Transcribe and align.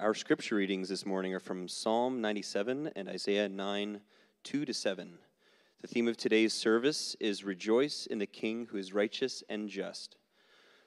Our 0.00 0.14
scripture 0.14 0.54
readings 0.54 0.88
this 0.88 1.04
morning 1.04 1.34
are 1.34 1.40
from 1.40 1.66
Psalm 1.66 2.20
97 2.20 2.92
and 2.94 3.08
Isaiah 3.08 3.48
9, 3.48 4.00
2 4.44 4.64
to 4.64 4.72
7. 4.72 5.18
The 5.80 5.88
theme 5.88 6.06
of 6.06 6.16
today's 6.16 6.54
service 6.54 7.16
is 7.18 7.42
Rejoice 7.42 8.06
in 8.06 8.20
the 8.20 8.26
King 8.26 8.68
who 8.70 8.76
is 8.76 8.92
righteous 8.92 9.42
and 9.48 9.68
just. 9.68 10.14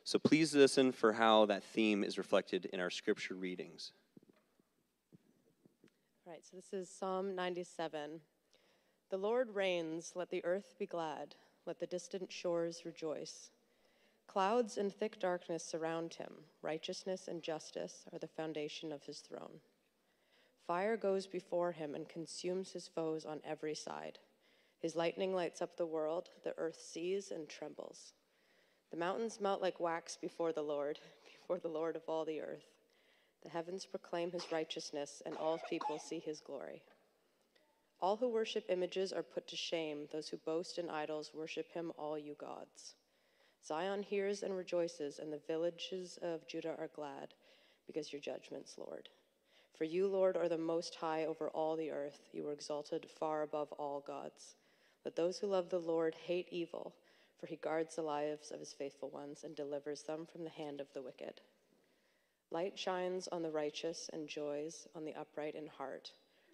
So 0.05 0.17
please 0.17 0.55
listen 0.55 0.93
for 0.93 1.11
how 1.11 1.45
that 1.47 1.61
theme 1.61 2.05
is 2.05 2.17
reflected 2.17 2.69
in 2.71 2.79
our 2.79 2.89
scripture 2.89 3.35
readings. 3.35 3.91
All 6.25 6.31
right, 6.31 6.45
so 6.49 6.55
this 6.55 6.71
is 6.71 6.89
Psalm 6.89 7.35
97. 7.35 8.21
The 9.09 9.17
Lord 9.17 9.53
reigns, 9.53 10.13
let 10.15 10.29
the 10.29 10.45
earth 10.45 10.75
be 10.79 10.85
glad, 10.85 11.35
let 11.65 11.81
the 11.81 11.87
distant 11.87 12.31
shores 12.31 12.83
rejoice. 12.85 13.51
Clouds 14.31 14.77
and 14.77 14.93
thick 14.93 15.19
darkness 15.19 15.61
surround 15.61 16.13
him. 16.13 16.31
Righteousness 16.61 17.27
and 17.27 17.43
justice 17.43 18.05
are 18.13 18.19
the 18.19 18.29
foundation 18.29 18.93
of 18.93 19.03
his 19.03 19.19
throne. 19.19 19.59
Fire 20.65 20.95
goes 20.95 21.27
before 21.27 21.73
him 21.73 21.95
and 21.95 22.07
consumes 22.07 22.71
his 22.71 22.87
foes 22.87 23.25
on 23.25 23.41
every 23.43 23.75
side. 23.75 24.19
His 24.79 24.95
lightning 24.95 25.35
lights 25.35 25.61
up 25.61 25.75
the 25.75 25.85
world. 25.85 26.29
The 26.45 26.57
earth 26.57 26.79
sees 26.79 27.29
and 27.29 27.49
trembles. 27.49 28.13
The 28.89 28.95
mountains 28.95 29.41
melt 29.41 29.61
like 29.61 29.81
wax 29.81 30.15
before 30.15 30.53
the 30.53 30.63
Lord, 30.63 30.97
before 31.25 31.59
the 31.59 31.67
Lord 31.67 31.97
of 31.97 32.03
all 32.07 32.23
the 32.23 32.39
earth. 32.39 32.71
The 33.43 33.49
heavens 33.49 33.85
proclaim 33.85 34.31
his 34.31 34.49
righteousness, 34.49 35.21
and 35.25 35.35
all 35.35 35.59
people 35.69 35.99
see 35.99 36.19
his 36.19 36.39
glory. 36.39 36.83
All 37.99 38.15
who 38.15 38.29
worship 38.29 38.63
images 38.69 39.11
are 39.11 39.23
put 39.23 39.45
to 39.49 39.57
shame. 39.57 40.07
Those 40.09 40.29
who 40.29 40.37
boast 40.37 40.77
in 40.77 40.89
idols 40.89 41.31
worship 41.33 41.69
him, 41.73 41.91
all 41.97 42.17
you 42.17 42.35
gods. 42.39 42.95
Zion 43.63 44.01
hears 44.01 44.43
and 44.43 44.55
rejoices, 44.55 45.19
and 45.19 45.31
the 45.31 45.41
villages 45.47 46.17
of 46.21 46.47
Judah 46.47 46.75
are 46.79 46.89
glad 46.95 47.33
because 47.85 48.11
your 48.11 48.21
judgments, 48.21 48.75
Lord. 48.77 49.09
For 49.77 49.85
you, 49.85 50.07
Lord, 50.07 50.35
are 50.37 50.49
the 50.49 50.57
most 50.57 50.95
high 50.95 51.25
over 51.25 51.49
all 51.49 51.75
the 51.75 51.91
earth. 51.91 52.29
You 52.33 52.47
are 52.47 52.53
exalted 52.53 53.07
far 53.09 53.43
above 53.43 53.71
all 53.73 53.99
gods. 54.05 54.55
Let 55.05 55.15
those 55.15 55.39
who 55.39 55.47
love 55.47 55.69
the 55.69 55.79
Lord 55.79 56.15
hate 56.15 56.47
evil, 56.51 56.93
for 57.39 57.47
he 57.47 57.55
guards 57.55 57.95
the 57.95 58.03
lives 58.03 58.51
of 58.51 58.59
his 58.59 58.73
faithful 58.73 59.09
ones 59.09 59.43
and 59.43 59.55
delivers 59.55 60.03
them 60.03 60.25
from 60.25 60.43
the 60.43 60.49
hand 60.49 60.79
of 60.79 60.93
the 60.93 61.01
wicked. 61.01 61.41
Light 62.51 62.77
shines 62.77 63.27
on 63.27 63.41
the 63.41 63.49
righteous 63.49 64.09
and 64.11 64.27
joys 64.27 64.87
on 64.95 65.05
the 65.05 65.15
upright 65.15 65.55
in 65.55 65.67
heart. 65.67 66.11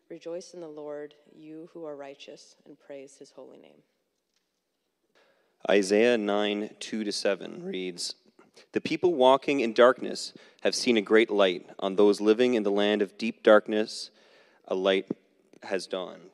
Rejoice 0.10 0.54
in 0.54 0.62
the 0.62 0.68
Lord, 0.68 1.16
you 1.36 1.70
who 1.74 1.86
are 1.86 1.96
righteous, 1.96 2.56
and 2.66 2.80
praise 2.80 3.18
his 3.18 3.32
holy 3.32 3.58
name. 3.58 3.82
Isaiah 5.70 6.18
9, 6.18 6.70
2 6.80 7.04
to 7.04 7.12
7 7.12 7.64
reads 7.64 8.16
The 8.72 8.80
people 8.80 9.14
walking 9.14 9.60
in 9.60 9.74
darkness 9.74 10.34
have 10.62 10.76
seen 10.76 10.98
a 10.98 11.02
great 11.02 11.30
light. 11.30 11.70
On 11.80 11.96
those 11.96 12.22
living 12.22 12.54
in 12.54 12.64
the 12.64 12.72
land 12.72 13.02
of 13.02 13.18
deep 13.18 13.44
darkness, 13.44 14.12
a 14.68 14.76
light 14.76 15.08
has 15.64 15.88
dawned. 15.88 16.30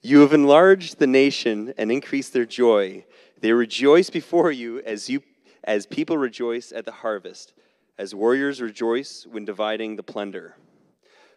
You 0.00 0.20
have 0.20 0.32
enlarged 0.32 0.98
the 0.98 1.06
nation 1.06 1.74
and 1.76 1.90
increased 1.90 2.32
their 2.32 2.44
joy. 2.44 3.04
They 3.40 3.52
rejoice 3.52 4.10
before 4.10 4.52
you 4.52 4.80
as, 4.80 5.08
you 5.08 5.22
as 5.64 5.86
people 5.86 6.18
rejoice 6.18 6.72
at 6.72 6.84
the 6.84 6.92
harvest, 6.92 7.54
as 7.98 8.14
warriors 8.14 8.60
rejoice 8.60 9.26
when 9.28 9.44
dividing 9.44 9.96
the 9.96 10.02
plunder. 10.02 10.56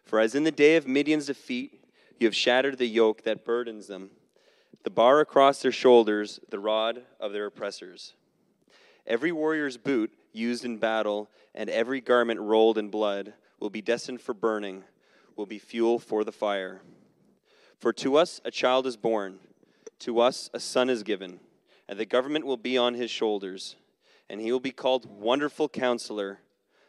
For 0.04 0.20
as 0.20 0.34
in 0.34 0.44
the 0.44 0.52
day 0.52 0.76
of 0.76 0.86
Midian's 0.86 1.26
defeat, 1.26 1.82
you 2.20 2.26
have 2.26 2.36
shattered 2.36 2.78
the 2.78 2.86
yoke 2.86 3.22
that 3.22 3.44
burdens 3.44 3.88
them 3.88 4.10
the 4.82 4.90
bar 4.90 5.20
across 5.20 5.62
their 5.62 5.72
shoulders, 5.72 6.40
the 6.50 6.58
rod 6.58 7.02
of 7.18 7.32
their 7.32 7.46
oppressors. 7.46 8.14
Every 9.06 9.32
warrior's 9.32 9.76
boot 9.76 10.12
used 10.32 10.64
in 10.64 10.78
battle 10.78 11.30
and 11.54 11.70
every 11.70 12.00
garment 12.00 12.40
rolled 12.40 12.78
in 12.78 12.88
blood 12.88 13.34
will 13.58 13.70
be 13.70 13.80
destined 13.80 14.20
for 14.20 14.34
burning, 14.34 14.84
will 15.36 15.46
be 15.46 15.58
fuel 15.58 15.98
for 15.98 16.24
the 16.24 16.32
fire. 16.32 16.82
For 17.78 17.92
to 17.94 18.16
us 18.16 18.40
a 18.44 18.50
child 18.50 18.86
is 18.86 18.96
born, 18.96 19.38
to 20.00 20.20
us 20.20 20.50
a 20.52 20.60
son 20.60 20.90
is 20.90 21.02
given, 21.02 21.40
and 21.88 21.98
the 21.98 22.06
government 22.06 22.46
will 22.46 22.56
be 22.56 22.76
on 22.76 22.94
his 22.94 23.10
shoulders, 23.10 23.76
and 24.28 24.40
he 24.40 24.52
will 24.52 24.60
be 24.60 24.70
called 24.70 25.06
Wonderful 25.06 25.68
Counselor, 25.68 26.40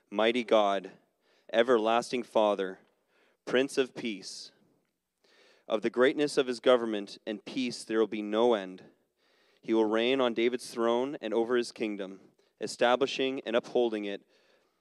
Mighty 0.10 0.44
God, 0.44 0.92
Everlasting 1.52 2.24
Father, 2.24 2.80
Prince 3.46 3.78
of 3.78 3.96
Peace. 3.96 4.52
Of 5.70 5.82
the 5.82 5.90
greatness 5.90 6.38
of 6.38 6.48
his 6.48 6.62
government 6.62 7.18
and 7.28 7.44
peace 7.44 7.84
there 7.84 8.00
will 8.00 8.08
be 8.08 8.22
no 8.22 8.54
end. 8.54 8.84
He 9.62 9.74
will 9.74 9.86
reign 9.86 10.22
on 10.22 10.34
David's 10.34 10.70
throne 10.70 11.18
and 11.22 11.34
over 11.34 11.58
his 11.58 11.74
kingdom, 11.74 12.22
establishing 12.62 13.42
and 13.46 13.54
upholding 13.54 14.06
it 14.06 14.22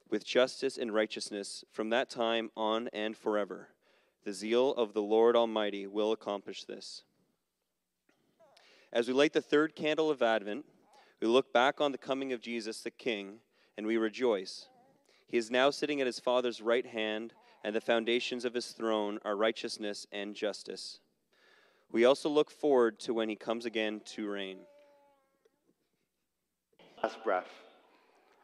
with 0.09 0.25
justice 0.25 0.79
and 0.79 0.95
righteousness 0.95 1.65
from 1.73 1.91
that 1.91 2.09
time 2.09 2.51
on 2.57 2.89
and 2.93 3.17
forever. 3.17 3.71
The 4.25 4.33
zeal 4.33 4.73
of 4.75 4.93
the 4.93 5.03
Lord 5.03 5.35
Almighty 5.35 5.89
will 5.89 6.13
accomplish 6.13 6.65
this. 6.65 7.03
As 8.93 9.09
we 9.09 9.15
light 9.15 9.33
the 9.33 9.43
third 9.43 9.75
candle 9.75 10.09
of 10.09 10.23
Advent, 10.23 10.65
we 11.21 11.27
look 11.27 11.53
back 11.53 11.81
on 11.81 11.91
the 11.91 11.99
coming 11.99 12.33
of 12.33 12.41
Jesus 12.41 12.81
the 12.81 12.91
King 12.93 13.39
and 13.77 13.87
we 13.87 13.97
rejoice. 13.97 14.69
He 15.27 15.37
is 15.37 15.51
now 15.51 15.71
sitting 15.71 16.01
at 16.01 16.07
his 16.07 16.21
Father's 16.21 16.63
right 16.63 16.87
hand 16.87 17.33
and 17.67 17.75
the 17.75 17.81
foundations 17.81 18.45
of 18.45 18.55
his 18.55 18.69
throne 18.69 19.19
are 19.25 19.35
righteousness 19.35 20.07
and 20.13 20.37
justice. 20.37 21.01
We 21.91 22.05
also 22.05 22.29
look 22.29 22.49
forward 22.49 23.01
to 23.01 23.13
when 23.13 23.29
he 23.29 23.35
comes 23.35 23.67
again 23.67 24.03
to 24.15 24.31
reign. 24.31 24.59
Last 27.03 27.25
breath. 27.25 27.51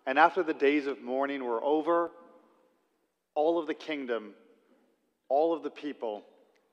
And 0.06 0.18
after 0.18 0.42
the 0.42 0.52
days 0.52 0.88
of 0.88 1.02
mourning 1.02 1.44
were 1.44 1.62
over, 1.62 2.10
all 3.36 3.60
of 3.60 3.68
the 3.68 3.74
kingdom, 3.74 4.34
all 5.28 5.54
of 5.54 5.62
the 5.62 5.70
people 5.70 6.24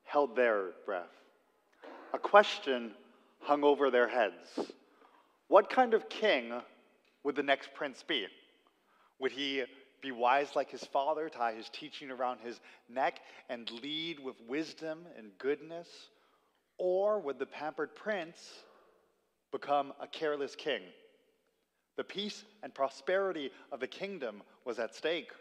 held 0.03 0.35
their 0.35 0.71
breath. 0.87 1.13
A 2.16 2.17
question 2.17 2.93
hung 3.41 3.63
over 3.63 3.91
their 3.91 4.07
heads 4.07 4.71
What 5.49 5.69
kind 5.69 5.93
of 5.93 6.09
king 6.09 6.51
would 7.23 7.35
the 7.35 7.43
next 7.43 7.75
prince 7.75 8.01
be? 8.01 8.25
Would 9.19 9.33
he 9.33 9.66
be 10.01 10.11
wise 10.11 10.55
like 10.55 10.69
his 10.69 10.83
father, 10.83 11.29
tie 11.29 11.53
his 11.53 11.69
teaching 11.69 12.11
around 12.11 12.39
his 12.39 12.59
neck, 12.87 13.19
and 13.49 13.69
lead 13.83 14.19
with 14.19 14.35
wisdom 14.47 15.05
and 15.17 15.31
goodness? 15.37 15.87
Or 16.77 17.19
would 17.19 17.39
the 17.39 17.45
pampered 17.45 17.95
prince 17.95 18.51
become 19.51 19.93
a 19.99 20.07
careless 20.07 20.55
king? 20.55 20.81
The 21.97 22.03
peace 22.03 22.45
and 22.63 22.73
prosperity 22.73 23.51
of 23.71 23.79
the 23.79 23.87
kingdom 23.87 24.41
was 24.63 24.79
at 24.79 24.95
stake. 24.95 25.31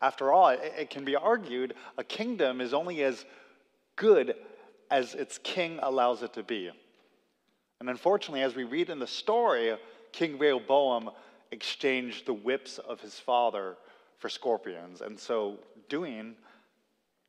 After 0.00 0.32
all, 0.32 0.50
it, 0.50 0.72
it 0.78 0.90
can 0.90 1.04
be 1.04 1.16
argued 1.16 1.74
a 1.98 2.04
kingdom 2.04 2.60
is 2.60 2.72
only 2.72 3.02
as 3.02 3.24
good 3.96 4.34
as 4.90 5.14
its 5.14 5.38
king 5.38 5.80
allows 5.82 6.22
it 6.22 6.32
to 6.34 6.42
be. 6.42 6.70
And 7.80 7.90
unfortunately, 7.90 8.42
as 8.42 8.54
we 8.54 8.64
read 8.64 8.88
in 8.88 8.98
the 8.98 9.06
story, 9.06 9.76
King 10.12 10.38
Rehoboam 10.38 11.10
exchanged 11.50 12.26
the 12.26 12.34
whips 12.34 12.78
of 12.78 13.00
his 13.00 13.18
father 13.18 13.76
for 14.18 14.28
scorpions, 14.28 15.00
and 15.00 15.18
so 15.18 15.58
doing 15.88 16.34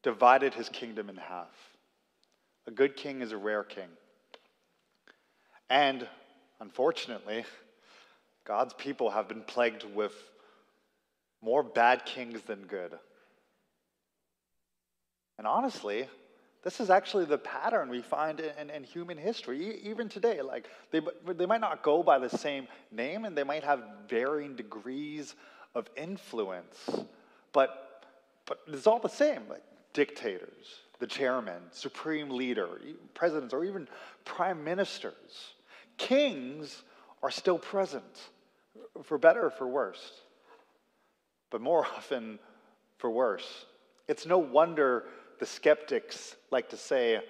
divided 0.04 0.54
his 0.54 0.70
kingdom 0.70 1.10
in 1.10 1.18
half. 1.18 1.76
A 2.66 2.72
good 2.72 2.96
king 2.96 3.22
is 3.22 3.32
a 3.32 3.38
rare 3.38 3.64
king. 3.64 3.90
And 5.70 6.08
unfortunately, 6.60 7.46
God's 8.46 8.74
people 8.74 9.10
have 9.10 9.28
been 9.28 9.42
plagued 9.42 9.84
with 9.94 10.14
more 11.42 11.64
bad 11.64 12.06
kings 12.06 12.42
than 12.42 12.62
good. 12.62 12.98
And 15.38 15.46
honestly, 15.46 16.08
this 16.64 16.80
is 16.80 16.90
actually 16.90 17.26
the 17.26 17.38
pattern 17.38 17.90
we 17.90 18.02
find 18.02 18.40
in, 18.40 18.52
in, 18.58 18.70
in, 18.70 18.84
human 18.84 19.18
history, 19.18 19.80
even 19.84 20.10
today. 20.10 20.42
Like 20.42 20.68
they, 20.92 21.02
they 21.26 21.46
might 21.46 21.62
not 21.62 21.84
go 21.84 22.02
by 22.02 22.18
the 22.18 22.30
same 22.30 22.68
name, 22.92 23.26
and 23.26 23.38
they 23.38 23.44
might 23.44 23.64
have 23.64 23.84
varying 24.10 24.56
degrees 24.56 25.36
of 25.78 25.88
influence, 25.96 26.90
but, 27.54 28.04
but 28.48 28.60
it's 28.68 28.88
all 28.88 29.00
the 29.00 29.08
same 29.08 29.44
like 29.48 29.62
dictators, 29.94 30.82
the 31.00 31.06
chairman, 31.06 31.62
supreme 31.72 32.32
leader, 32.32 32.82
presidents, 33.14 33.54
or 33.54 33.64
even 33.64 33.88
prime 34.26 34.64
ministers. 34.64 35.54
Kings 35.98 36.84
are 37.22 37.30
still 37.30 37.60
present, 37.60 38.30
for 39.04 39.20
better 39.20 39.46
or 39.46 39.50
for 39.52 39.68
worse, 39.68 40.14
but 41.52 41.62
more 41.62 41.86
often 41.96 42.40
for 42.98 43.12
worse. 43.12 43.66
It's 44.08 44.26
no 44.26 44.40
wonder 44.40 45.04
the 45.40 45.46
skeptics 45.46 46.36
like 46.50 46.70
to 46.70 46.78
say 46.78 47.22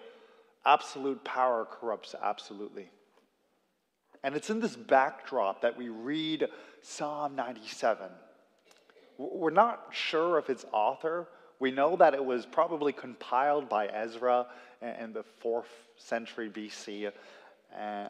absolute 0.66 1.22
power 1.26 1.68
corrupts 1.70 2.16
absolutely. 2.22 2.90
And 4.24 4.36
it's 4.36 4.50
in 4.50 4.62
this 4.62 4.76
backdrop 4.76 5.62
that 5.62 5.78
we 5.78 5.90
read 5.90 6.48
Psalm 6.82 7.36
97 7.36 8.08
we're 9.18 9.50
not 9.50 9.88
sure 9.92 10.38
of 10.38 10.50
its 10.50 10.66
author. 10.72 11.28
We 11.60 11.72
know 11.72 11.96
that 11.96 12.14
it 12.14 12.24
was 12.24 12.46
probably 12.46 12.94
compiled 12.94 13.68
by 13.68 13.88
Ezra 13.88 14.48
in 14.82 15.14
the 15.14 15.24
fourth 15.40 15.70
century 15.98 16.50
BC. 16.50 17.12
Uh, 17.76 18.08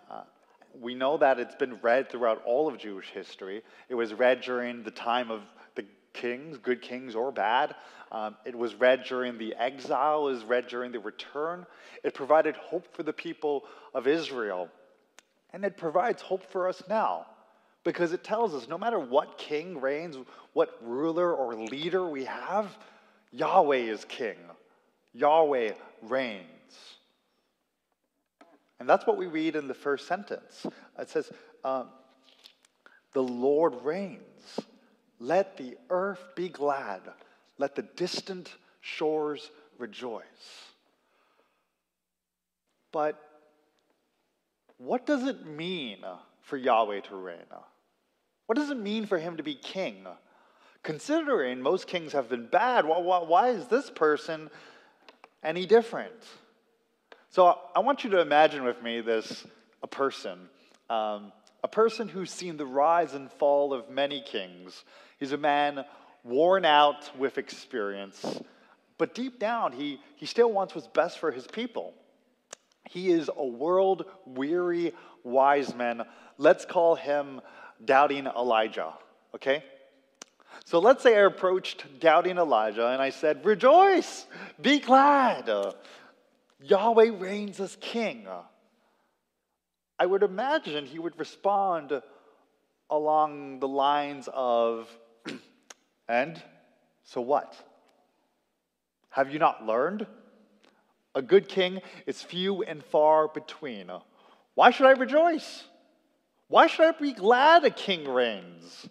we 0.80 0.94
know 0.94 1.18
that 1.18 1.40
it's 1.40 1.56
been 1.56 1.80
read 1.82 2.10
throughout 2.10 2.42
all 2.46 2.68
of 2.68 2.78
Jewish 2.78 3.10
history. 3.10 3.62
It 3.90 3.96
was 3.96 4.14
read 4.14 4.42
during 4.42 4.84
the 4.84 4.92
time 4.92 5.32
of 5.32 5.42
the 5.76 5.86
kings, 6.14 6.58
good 6.58 6.82
kings 6.82 7.16
or 7.16 7.32
bad. 7.32 7.76
Um, 8.12 8.36
it 8.46 8.56
was 8.56 8.76
read 8.76 9.04
during 9.08 9.38
the 9.38 9.56
exile, 9.56 10.28
it 10.28 10.34
was 10.34 10.44
read 10.44 10.68
during 10.68 10.92
the 10.92 11.00
return. 11.00 11.66
It 12.04 12.14
provided 12.14 12.56
hope 12.58 12.94
for 12.94 13.04
the 13.04 13.14
people 13.14 13.66
of 13.94 14.08
Israel. 14.08 14.70
And 15.54 15.64
it 15.64 15.78
provides 15.78 16.22
hope 16.22 16.44
for 16.52 16.68
us 16.68 16.84
now 16.90 17.26
because 17.88 18.12
it 18.12 18.22
tells 18.22 18.54
us 18.54 18.68
no 18.68 18.78
matter 18.78 19.00
what 19.00 19.38
king 19.38 19.80
reigns, 19.80 20.18
what 20.52 20.78
ruler 20.82 21.34
or 21.34 21.56
leader 21.56 22.06
we 22.06 22.26
have, 22.26 22.78
Yahweh 23.32 23.78
is 23.78 24.04
king. 24.04 24.36
Yahweh 25.14 25.72
reigns. 26.02 26.44
And 28.82 28.90
that's 28.90 29.08
what 29.08 29.16
we 29.18 29.28
read 29.28 29.56
in 29.56 29.70
the 29.70 29.74
first 29.74 30.06
sentence. 30.06 30.66
It 31.00 31.10
says, 31.10 31.32
um, 31.64 31.88
The 33.14 33.24
Lord 33.24 33.74
reigns. 33.84 34.20
Let 35.18 35.56
the 35.56 35.78
earth 35.90 36.22
be 36.36 36.50
glad. 36.50 37.00
Let 37.58 37.74
the 37.76 37.84
distant 37.84 38.54
shores 38.82 39.50
rejoice. 39.78 40.26
But 42.92 43.18
what 44.78 45.06
does 45.06 45.26
it 45.26 45.46
mean 45.46 46.00
for 46.42 46.58
Yahweh 46.58 47.00
to 47.00 47.16
reign? 47.16 47.46
What 48.48 48.58
does 48.58 48.70
it 48.70 48.78
mean 48.78 49.06
for 49.06 49.18
him 49.20 49.38
to 49.38 49.44
be 49.44 49.56
king? 49.56 50.08
Considering 50.82 51.62
most 51.62 51.86
kings 51.86 52.14
have 52.14 52.30
been 52.30 52.48
bad, 52.48 52.86
why, 52.86 53.50
is 53.50 53.68
this 53.68 53.90
person 53.90 54.50
any 55.44 55.66
different? 55.66 56.14
So 57.30 57.60
I 57.76 57.80
want 57.80 58.04
you 58.04 58.10
to 58.12 58.22
imagine 58.22 58.64
with 58.64 58.82
me 58.82 59.02
this 59.02 59.46
a 59.84 59.88
person, 59.88 60.50
um, 60.90 61.34
a 61.64 61.68
person 61.68 62.08
who's 62.08 62.32
seen 62.32 62.56
the 62.56 62.66
rise 62.66 63.14
and 63.14 63.30
fall 63.34 63.74
of 63.74 63.90
many 63.90 64.22
kings. 64.22 64.86
He's 65.20 65.34
a 65.34 65.38
man 65.38 65.84
worn 66.24 66.64
out 66.64 67.16
with 67.18 67.38
experience, 67.38 68.40
but 68.98 69.14
deep 69.14 69.40
down, 69.40 69.74
he, 69.74 70.00
he 70.16 70.26
still 70.26 70.52
wants 70.52 70.74
what's 70.74 70.88
best 70.88 71.20
for 71.20 71.32
his 71.32 71.46
people. 71.48 71.94
He 72.90 73.12
is 73.12 73.30
a 73.36 73.46
world 73.46 74.06
weary 74.26 74.94
wise 75.24 75.76
man. 75.76 76.04
Let's 76.38 76.66
call 76.66 76.96
him 76.96 77.42
Doubting 77.84 78.28
Elijah, 78.28 78.94
okay? 79.36 79.64
So 80.66 80.80
let's 80.80 81.04
say 81.04 81.16
I 81.18 81.26
approached 81.26 82.00
Doubting 82.00 82.38
Elijah 82.38 82.88
and 82.88 83.02
I 83.02 83.10
said, 83.10 83.46
Rejoice, 83.46 84.26
be 84.62 84.80
glad. 84.80 85.50
Uh, 85.50 85.74
Yahweh 86.62 87.12
reigns 87.18 87.60
as 87.60 87.78
king. 87.80 88.28
I 90.00 90.06
would 90.06 90.24
imagine 90.24 90.86
he 90.86 91.00
would 91.00 91.18
respond 91.20 92.02
along 92.90 93.60
the 93.60 93.68
lines 93.68 94.30
of, 94.34 94.90
And 96.08 96.42
so 97.04 97.22
what? 97.22 97.56
Have 99.10 99.32
you 99.32 99.40
not 99.40 99.66
learned? 99.66 100.06
A 101.16 101.22
good 101.22 101.48
king 101.48 101.82
is 102.06 102.22
few 102.22 102.64
and 102.64 102.84
far 102.84 103.28
between. 103.28 103.92
Why 104.54 104.72
should 104.72 104.86
I 104.86 104.92
rejoice? 104.92 105.64
Why 106.50 106.68
should 106.68 106.86
I 106.86 106.92
be 106.98 107.14
glad 107.14 107.66
a 107.66 107.70
king 107.70 108.08
reigns? 108.08 108.88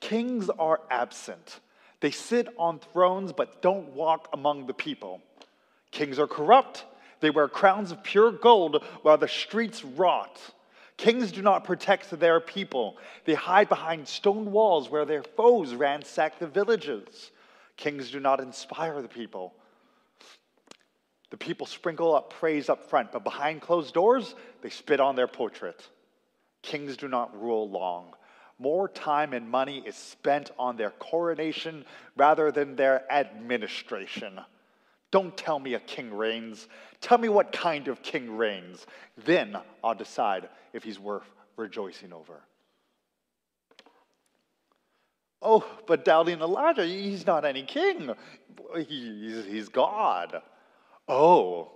Kings 0.00 0.48
are 0.50 0.80
absent. 0.90 1.60
They 2.00 2.10
sit 2.10 2.48
on 2.58 2.78
thrones 2.78 3.32
but 3.32 3.60
don't 3.62 3.94
walk 3.94 4.28
among 4.32 4.66
the 4.66 4.74
people. 4.74 5.20
Kings 5.90 6.18
are 6.18 6.26
corrupt. 6.26 6.84
They 7.20 7.30
wear 7.30 7.48
crowns 7.48 7.90
of 7.90 8.02
pure 8.02 8.30
gold 8.30 8.84
while 9.02 9.18
the 9.18 9.28
streets 9.28 9.84
rot. 9.84 10.38
Kings 10.96 11.32
do 11.32 11.42
not 11.42 11.64
protect 11.64 12.10
their 12.18 12.40
people. 12.40 12.96
They 13.24 13.34
hide 13.34 13.68
behind 13.68 14.06
stone 14.06 14.52
walls 14.52 14.88
where 14.88 15.04
their 15.04 15.22
foes 15.22 15.74
ransack 15.74 16.38
the 16.38 16.46
villages. 16.46 17.30
Kings 17.76 18.10
do 18.10 18.20
not 18.20 18.40
inspire 18.40 19.02
the 19.02 19.08
people. 19.08 19.54
The 21.30 21.36
people 21.36 21.66
sprinkle 21.66 22.14
up 22.14 22.32
praise 22.32 22.68
up 22.68 22.88
front, 22.88 23.12
but 23.12 23.24
behind 23.24 23.60
closed 23.60 23.92
doors, 23.92 24.34
they 24.62 24.70
spit 24.70 25.00
on 25.00 25.16
their 25.16 25.26
portrait. 25.26 25.88
Kings 26.66 26.96
do 26.96 27.06
not 27.06 27.40
rule 27.40 27.70
long. 27.70 28.12
More 28.58 28.88
time 28.88 29.32
and 29.32 29.48
money 29.48 29.84
is 29.86 29.94
spent 29.94 30.50
on 30.58 30.76
their 30.76 30.90
coronation 30.90 31.84
rather 32.16 32.50
than 32.50 32.74
their 32.74 33.10
administration. 33.10 34.40
Don't 35.12 35.36
tell 35.36 35.60
me 35.60 35.74
a 35.74 35.80
king 35.80 36.12
reigns. 36.12 36.66
Tell 37.00 37.18
me 37.18 37.28
what 37.28 37.52
kind 37.52 37.86
of 37.86 38.02
king 38.02 38.36
reigns. 38.36 38.84
Then 39.24 39.56
I'll 39.84 39.94
decide 39.94 40.48
if 40.72 40.82
he's 40.82 40.98
worth 40.98 41.30
rejoicing 41.56 42.12
over. 42.12 42.42
Oh, 45.40 45.64
but 45.86 46.04
doubting 46.04 46.40
Elijah, 46.40 46.84
he's 46.84 47.26
not 47.26 47.44
any 47.44 47.62
king. 47.62 48.10
He's, 48.88 49.44
he's 49.44 49.68
God. 49.68 50.42
Oh, 51.06 51.70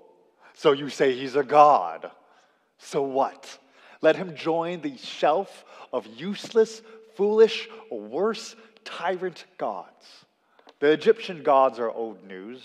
so 0.54 0.72
you 0.72 0.88
say 0.88 1.14
he's 1.14 1.36
a 1.36 1.44
God. 1.44 2.10
So 2.78 3.02
what? 3.02 3.56
Let 4.02 4.16
him 4.16 4.34
join 4.34 4.80
the 4.80 4.96
shelf 4.96 5.64
of 5.92 6.06
useless, 6.06 6.82
foolish, 7.16 7.68
or 7.90 8.00
worse, 8.00 8.56
tyrant 8.84 9.44
gods. 9.58 10.24
The 10.78 10.90
Egyptian 10.90 11.42
gods 11.42 11.78
are 11.78 11.90
old 11.90 12.24
news. 12.26 12.62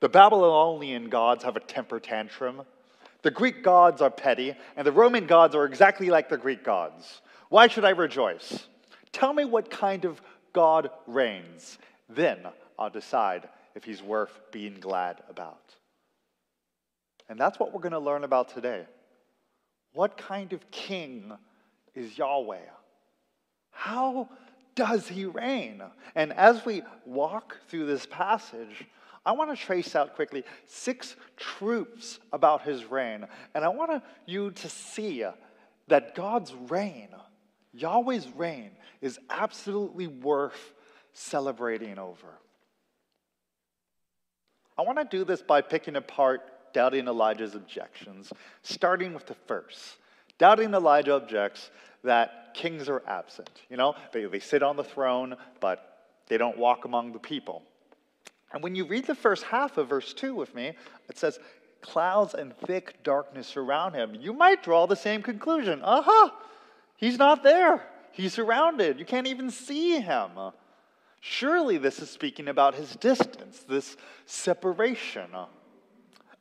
The 0.00 0.08
Babylonian 0.08 1.08
gods 1.08 1.44
have 1.44 1.56
a 1.56 1.60
temper 1.60 1.98
tantrum. 1.98 2.62
The 3.22 3.30
Greek 3.30 3.62
gods 3.62 4.02
are 4.02 4.10
petty, 4.10 4.54
and 4.76 4.86
the 4.86 4.92
Roman 4.92 5.26
gods 5.26 5.54
are 5.54 5.64
exactly 5.64 6.10
like 6.10 6.28
the 6.28 6.36
Greek 6.36 6.62
gods. 6.62 7.22
Why 7.48 7.66
should 7.66 7.84
I 7.84 7.90
rejoice? 7.90 8.66
Tell 9.12 9.32
me 9.32 9.44
what 9.44 9.70
kind 9.70 10.04
of 10.04 10.20
God 10.52 10.90
reigns. 11.06 11.78
Then 12.08 12.38
I'll 12.78 12.90
decide 12.90 13.48
if 13.74 13.84
he's 13.84 14.02
worth 14.02 14.38
being 14.52 14.78
glad 14.78 15.22
about. 15.30 15.74
And 17.28 17.38
that's 17.38 17.58
what 17.58 17.72
we're 17.72 17.80
going 17.80 17.92
to 17.92 17.98
learn 17.98 18.24
about 18.24 18.50
today. 18.50 18.84
What 19.96 20.18
kind 20.18 20.52
of 20.52 20.70
king 20.70 21.32
is 21.94 22.18
Yahweh? 22.18 22.68
How 23.70 24.28
does 24.74 25.08
he 25.08 25.24
reign? 25.24 25.82
And 26.14 26.34
as 26.34 26.66
we 26.66 26.82
walk 27.06 27.56
through 27.68 27.86
this 27.86 28.04
passage, 28.04 28.84
I 29.24 29.32
want 29.32 29.50
to 29.50 29.56
trace 29.56 29.96
out 29.96 30.14
quickly 30.14 30.44
six 30.66 31.16
truths 31.38 32.20
about 32.30 32.60
his 32.60 32.84
reign. 32.84 33.26
And 33.54 33.64
I 33.64 33.68
want 33.68 34.02
you 34.26 34.50
to 34.50 34.68
see 34.68 35.24
that 35.88 36.14
God's 36.14 36.52
reign, 36.68 37.08
Yahweh's 37.72 38.28
reign, 38.36 38.72
is 39.00 39.18
absolutely 39.30 40.08
worth 40.08 40.74
celebrating 41.14 41.98
over. 41.98 42.38
I 44.76 44.82
want 44.82 44.98
to 44.98 45.16
do 45.16 45.24
this 45.24 45.40
by 45.40 45.62
picking 45.62 45.96
apart 45.96 46.42
doubting 46.76 47.08
Elijah's 47.08 47.54
objections, 47.54 48.30
starting 48.62 49.14
with 49.14 49.24
the 49.24 49.34
first. 49.46 49.96
Doubting 50.36 50.74
Elijah 50.74 51.14
objects 51.14 51.70
that 52.04 52.52
kings 52.52 52.90
are 52.90 53.02
absent. 53.06 53.48
You 53.70 53.78
know, 53.78 53.94
they, 54.12 54.26
they 54.26 54.40
sit 54.40 54.62
on 54.62 54.76
the 54.76 54.84
throne, 54.84 55.36
but 55.58 56.10
they 56.26 56.36
don't 56.36 56.58
walk 56.58 56.84
among 56.84 57.12
the 57.12 57.18
people. 57.18 57.62
And 58.52 58.62
when 58.62 58.74
you 58.74 58.84
read 58.84 59.06
the 59.06 59.14
first 59.14 59.44
half 59.44 59.78
of 59.78 59.88
verse 59.88 60.12
2 60.12 60.34
with 60.34 60.54
me, 60.54 60.74
it 61.08 61.16
says, 61.16 61.38
Clouds 61.80 62.34
and 62.34 62.54
thick 62.54 63.02
darkness 63.02 63.46
surround 63.46 63.94
him. 63.94 64.14
You 64.14 64.34
might 64.34 64.62
draw 64.62 64.86
the 64.86 64.96
same 64.96 65.22
conclusion. 65.22 65.80
Aha! 65.82 65.98
Uh-huh. 65.98 66.30
He's 66.98 67.16
not 67.16 67.42
there. 67.42 67.86
He's 68.12 68.34
surrounded. 68.34 68.98
You 68.98 69.06
can't 69.06 69.28
even 69.28 69.50
see 69.50 69.98
him. 69.98 70.32
Surely 71.20 71.78
this 71.78 72.00
is 72.00 72.10
speaking 72.10 72.48
about 72.48 72.74
his 72.74 72.96
distance, 72.96 73.64
this 73.66 73.96
separation. 74.26 75.30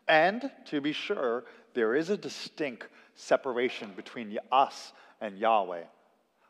And 0.07 0.51
to 0.65 0.81
be 0.81 0.91
sure, 0.91 1.45
there 1.73 1.95
is 1.95 2.09
a 2.09 2.17
distinct 2.17 2.87
separation 3.15 3.93
between 3.95 4.37
us 4.51 4.93
and 5.21 5.37
Yahweh. 5.37 5.83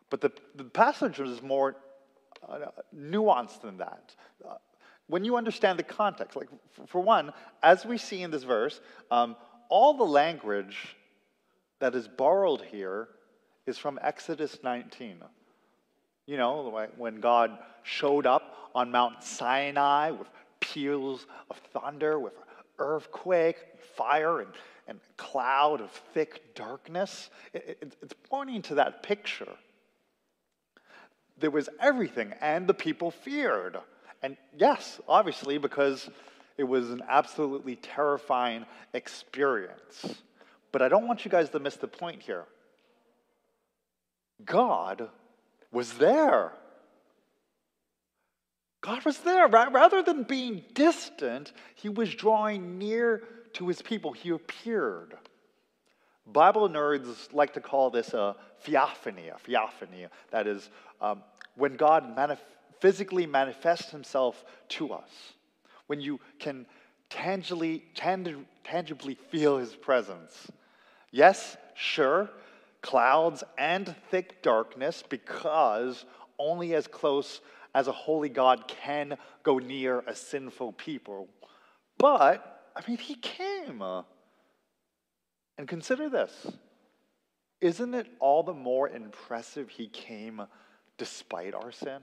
But 0.10 0.22
the, 0.22 0.32
the 0.56 0.64
passage 0.66 1.20
is 1.20 1.42
more 1.42 1.76
uh, 2.48 2.68
nuanced 2.96 3.62
than 3.62 3.78
that. 3.78 4.16
Uh, 4.48 4.56
when 5.08 5.24
you 5.24 5.38
understand 5.38 5.80
the 5.80 5.84
context, 5.84 6.36
like 6.36 6.50
for 6.88 7.02
one, 7.02 7.32
as 7.62 7.86
we 7.86 7.98
see 7.98 8.24
in 8.24 8.32
this 8.32 8.44
verse, 8.44 8.82
um, 9.12 9.36
all 9.70 9.96
the 9.96 10.04
language 10.04 10.96
that 11.80 11.96
is 11.96 12.08
borrowed 12.08 12.62
here 12.62 13.10
is 13.68 13.78
from 13.78 14.00
Exodus 14.02 14.60
19. 14.64 15.18
You 16.28 16.38
know, 16.38 16.88
when 16.98 17.20
God 17.20 17.58
showed 17.84 18.26
up 18.26 18.56
on 18.74 18.92
Mount 18.92 19.24
Sinai 19.24 20.12
with 20.12 20.28
peals 20.60 21.28
of 21.50 21.58
thunder, 21.72 22.20
with 22.20 22.34
earthquake, 22.80 23.58
fire, 23.96 24.42
and, 24.42 24.50
and 24.88 25.00
cloud 25.18 25.82
of 25.82 25.92
thick 26.14 26.56
darkness. 26.56 27.30
It, 27.54 27.78
it, 27.82 27.98
it's 28.02 28.16
pointing 28.30 28.62
to 28.64 28.76
that 28.76 29.04
picture. 29.04 29.54
There 31.38 31.52
was 31.52 31.70
everything, 31.80 32.34
and 32.42 32.68
the 32.68 32.74
people 32.74 33.12
feared. 33.12 33.78
And 34.24 34.38
yes, 34.58 35.00
obviously, 35.08 35.58
because 35.58 36.10
it 36.58 36.64
was 36.64 36.90
an 36.90 37.02
absolutely 37.08 37.76
terrifying 37.76 38.66
experience. 38.94 40.16
But 40.72 40.82
I 40.82 40.90
don't 40.90 41.08
want 41.08 41.26
you 41.26 41.32
guys 41.32 41.50
to 41.52 41.60
miss 41.60 41.76
the 41.76 41.88
point 41.88 42.22
here. 42.22 42.46
God 44.44 45.10
was 45.72 45.94
there. 45.94 46.54
God 48.86 49.04
was 49.04 49.18
there. 49.20 49.48
Rather 49.48 50.04
than 50.04 50.24
being 50.24 50.64
distant, 50.76 51.54
he 51.74 51.90
was 51.90 52.14
drawing 52.14 52.78
near 52.78 53.24
to 53.54 53.68
his 53.68 53.82
people. 53.82 54.12
He 54.12 54.30
appeared. 54.30 55.18
Bible 56.28 56.70
nerds 56.70 57.34
like 57.34 57.54
to 57.54 57.62
call 57.62 57.90
this 57.90 58.14
a 58.14 58.36
theophany, 58.62 59.30
a 59.30 59.40
theophany. 59.40 60.06
That 60.30 60.46
is, 60.46 60.70
um, 61.02 61.24
when 61.56 61.78
God 61.78 62.16
manif- 62.16 62.38
physically 62.80 63.26
manifests 63.26 63.90
himself 63.90 64.46
to 64.70 64.94
us. 64.94 65.10
When 65.88 66.00
you 66.00 66.20
can 66.38 66.68
tangibly, 67.10 67.86
tang- 67.96 68.46
tangibly 68.64 69.16
feel 69.16 69.58
his 69.58 69.76
presence. 69.76 70.52
Yes, 71.10 71.58
sure, 71.74 72.30
clouds 72.84 73.44
and 73.58 73.96
thick 74.12 74.44
darkness, 74.44 75.04
because 75.10 76.06
only 76.38 76.76
as 76.76 76.86
close 76.86 77.42
as 77.76 77.88
a 77.88 77.92
holy 77.92 78.30
God 78.30 78.68
can 78.68 79.18
go 79.44 79.60
near 79.60 80.00
a 80.08 80.16
sinful 80.16 80.72
people. 80.74 81.28
But, 81.98 82.72
I 82.74 82.90
mean, 82.90 82.98
he 82.98 83.16
came. 83.16 83.84
And 85.58 85.68
consider 85.68 86.10
this 86.10 86.48
isn't 87.62 87.94
it 87.94 88.08
all 88.20 88.44
the 88.44 88.54
more 88.54 88.90
impressive 88.90 89.70
he 89.70 89.88
came 89.88 90.42
despite 90.98 91.54
our 91.54 91.72
sin? 91.72 92.00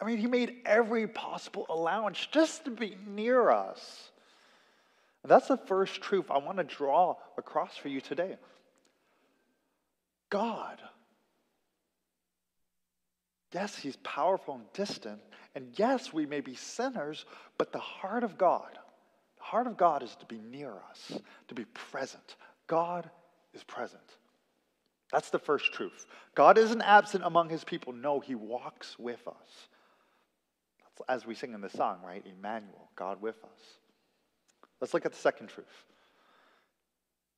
I 0.00 0.04
mean, 0.04 0.18
he 0.18 0.26
made 0.26 0.56
every 0.66 1.08
possible 1.08 1.66
allowance 1.68 2.26
just 2.30 2.64
to 2.66 2.70
be 2.70 2.96
near 3.06 3.50
us. 3.50 4.10
And 5.22 5.30
that's 5.30 5.48
the 5.48 5.56
first 5.56 6.00
truth 6.02 6.26
I 6.30 6.38
want 6.38 6.58
to 6.58 6.64
draw 6.64 7.16
across 7.38 7.76
for 7.76 7.88
you 7.88 8.00
today. 8.00 8.36
God, 10.30 10.78
yes, 13.52 13.76
he's 13.76 13.96
powerful 13.96 14.54
and 14.54 14.72
distant, 14.72 15.20
and 15.54 15.68
yes, 15.76 16.12
we 16.12 16.26
may 16.26 16.40
be 16.40 16.54
sinners, 16.54 17.24
but 17.58 17.72
the 17.72 17.78
heart 17.78 18.24
of 18.24 18.36
God, 18.36 18.78
the 19.38 19.44
heart 19.44 19.66
of 19.66 19.76
God 19.76 20.02
is 20.02 20.14
to 20.16 20.26
be 20.26 20.38
near 20.38 20.72
us, 20.90 21.20
to 21.48 21.54
be 21.54 21.64
present. 21.66 22.36
God 22.66 23.08
is 23.54 23.64
present. 23.64 24.02
That's 25.12 25.30
the 25.30 25.38
first 25.38 25.72
truth. 25.72 26.06
God 26.34 26.58
isn't 26.58 26.82
absent 26.82 27.24
among 27.24 27.48
his 27.48 27.64
people. 27.64 27.92
No, 27.92 28.20
he 28.20 28.34
walks 28.34 28.98
with 28.98 29.26
us. 29.26 29.68
As 31.08 31.26
we 31.26 31.34
sing 31.34 31.52
in 31.52 31.60
the 31.60 31.70
song, 31.70 31.98
right? 32.04 32.24
Emmanuel, 32.26 32.90
God 32.96 33.20
with 33.20 33.36
us. 33.44 33.60
Let's 34.80 34.94
look 34.94 35.06
at 35.06 35.12
the 35.12 35.18
second 35.18 35.48
truth. 35.48 35.66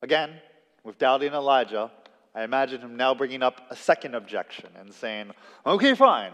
Again, 0.03 0.41
with 0.85 0.99
doubting 0.99 1.33
Elijah, 1.33 1.91
I 2.39 2.45
imagine 2.45 2.81
him 2.81 2.97
now 2.97 3.15
bringing 3.15 3.43
up 3.43 3.63
a 3.69 3.75
second 3.75 4.15
objection 4.15 4.69
and 4.79 4.95
saying, 4.95 5.33
okay, 5.67 5.97
fine. 5.97 6.31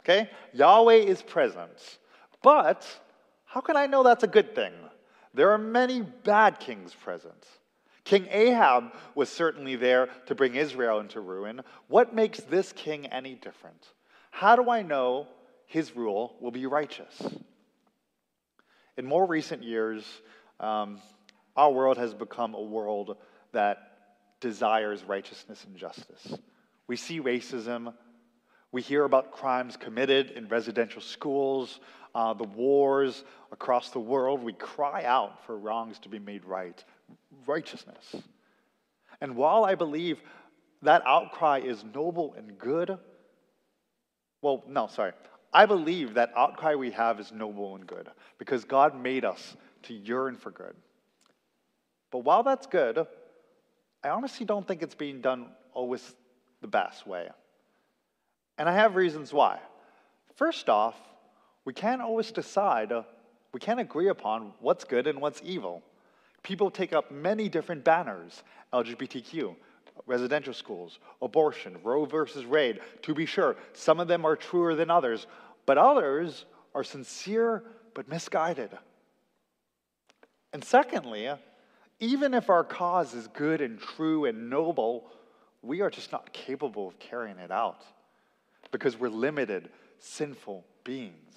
Okay, 0.00 0.28
Yahweh 0.52 0.96
is 0.96 1.22
present. 1.22 1.98
But 2.42 2.86
how 3.46 3.62
can 3.62 3.74
I 3.74 3.86
know 3.86 4.02
that's 4.02 4.22
a 4.22 4.26
good 4.26 4.54
thing? 4.54 4.74
There 5.32 5.52
are 5.52 5.58
many 5.58 6.02
bad 6.02 6.60
kings 6.60 6.92
present. 6.92 7.42
King 8.04 8.28
Ahab 8.30 8.92
was 9.14 9.30
certainly 9.30 9.76
there 9.76 10.10
to 10.26 10.34
bring 10.34 10.56
Israel 10.56 11.00
into 11.00 11.22
ruin. 11.22 11.62
What 11.88 12.14
makes 12.14 12.40
this 12.40 12.72
king 12.72 13.06
any 13.06 13.32
different? 13.32 13.82
How 14.30 14.56
do 14.56 14.68
I 14.68 14.82
know 14.82 15.26
his 15.64 15.96
rule 15.96 16.36
will 16.38 16.50
be 16.50 16.66
righteous? 16.66 17.22
In 18.98 19.06
more 19.06 19.24
recent 19.24 19.62
years, 19.62 20.04
um, 20.60 21.00
our 21.56 21.72
world 21.72 21.96
has 21.96 22.12
become 22.12 22.52
a 22.52 22.62
world 22.62 23.16
that 23.52 23.95
desires 24.46 25.02
righteousness 25.02 25.64
and 25.64 25.76
justice. 25.76 26.38
We 26.86 26.94
see 26.96 27.20
racism. 27.20 27.92
We 28.70 28.80
hear 28.80 29.04
about 29.04 29.32
crimes 29.32 29.76
committed 29.76 30.30
in 30.30 30.46
residential 30.46 31.02
schools, 31.02 31.80
uh, 32.14 32.32
the 32.34 32.44
wars 32.44 33.24
across 33.50 33.90
the 33.90 33.98
world. 33.98 34.44
We 34.44 34.52
cry 34.52 35.02
out 35.04 35.44
for 35.44 35.58
wrongs 35.58 35.98
to 36.00 36.08
be 36.08 36.20
made 36.20 36.44
right, 36.44 36.82
righteousness. 37.44 38.14
And 39.20 39.34
while 39.34 39.64
I 39.64 39.74
believe 39.74 40.22
that 40.82 41.02
outcry 41.04 41.58
is 41.58 41.82
noble 41.82 42.34
and 42.38 42.56
good, 42.56 42.96
well, 44.42 44.62
no, 44.68 44.86
sorry. 44.86 45.12
I 45.52 45.66
believe 45.66 46.14
that 46.14 46.30
outcry 46.36 46.76
we 46.76 46.92
have 46.92 47.18
is 47.18 47.32
noble 47.32 47.74
and 47.74 47.84
good 47.84 48.08
because 48.38 48.64
God 48.64 48.94
made 48.94 49.24
us 49.24 49.56
to 49.84 49.94
yearn 49.94 50.36
for 50.36 50.52
good. 50.52 50.74
But 52.12 52.20
while 52.20 52.44
that's 52.44 52.66
good, 52.66 53.06
I 54.06 54.10
honestly 54.10 54.46
don't 54.46 54.66
think 54.66 54.82
it's 54.82 54.94
being 54.94 55.20
done 55.20 55.48
always 55.74 56.14
the 56.60 56.68
best 56.68 57.06
way. 57.06 57.28
And 58.56 58.68
I 58.68 58.72
have 58.72 58.94
reasons 58.94 59.32
why. 59.32 59.58
First 60.36 60.68
off, 60.68 60.94
we 61.64 61.72
can't 61.72 62.00
always 62.00 62.30
decide, 62.30 62.92
uh, 62.92 63.02
we 63.52 63.58
can't 63.58 63.80
agree 63.80 64.08
upon 64.08 64.52
what's 64.60 64.84
good 64.84 65.08
and 65.08 65.20
what's 65.20 65.42
evil. 65.44 65.82
People 66.44 66.70
take 66.70 66.92
up 66.92 67.10
many 67.10 67.48
different 67.48 67.82
banners 67.82 68.44
LGBTQ, 68.72 69.56
residential 70.06 70.54
schools, 70.54 71.00
abortion, 71.20 71.76
Roe 71.82 72.04
versus 72.04 72.46
Wade. 72.46 72.80
To 73.02 73.14
be 73.14 73.26
sure, 73.26 73.56
some 73.72 73.98
of 73.98 74.06
them 74.06 74.24
are 74.24 74.36
truer 74.36 74.76
than 74.76 74.88
others, 74.88 75.26
but 75.66 75.78
others 75.78 76.44
are 76.76 76.84
sincere 76.84 77.64
but 77.92 78.08
misguided. 78.08 78.70
And 80.52 80.62
secondly, 80.62 81.28
even 82.00 82.34
if 82.34 82.50
our 82.50 82.64
cause 82.64 83.14
is 83.14 83.26
good 83.28 83.60
and 83.60 83.80
true 83.80 84.26
and 84.26 84.50
noble, 84.50 85.10
we 85.62 85.80
are 85.80 85.90
just 85.90 86.12
not 86.12 86.32
capable 86.32 86.88
of 86.88 86.98
carrying 86.98 87.38
it 87.38 87.50
out 87.50 87.82
because 88.70 88.98
we're 88.98 89.08
limited, 89.08 89.70
sinful 89.98 90.64
beings. 90.84 91.34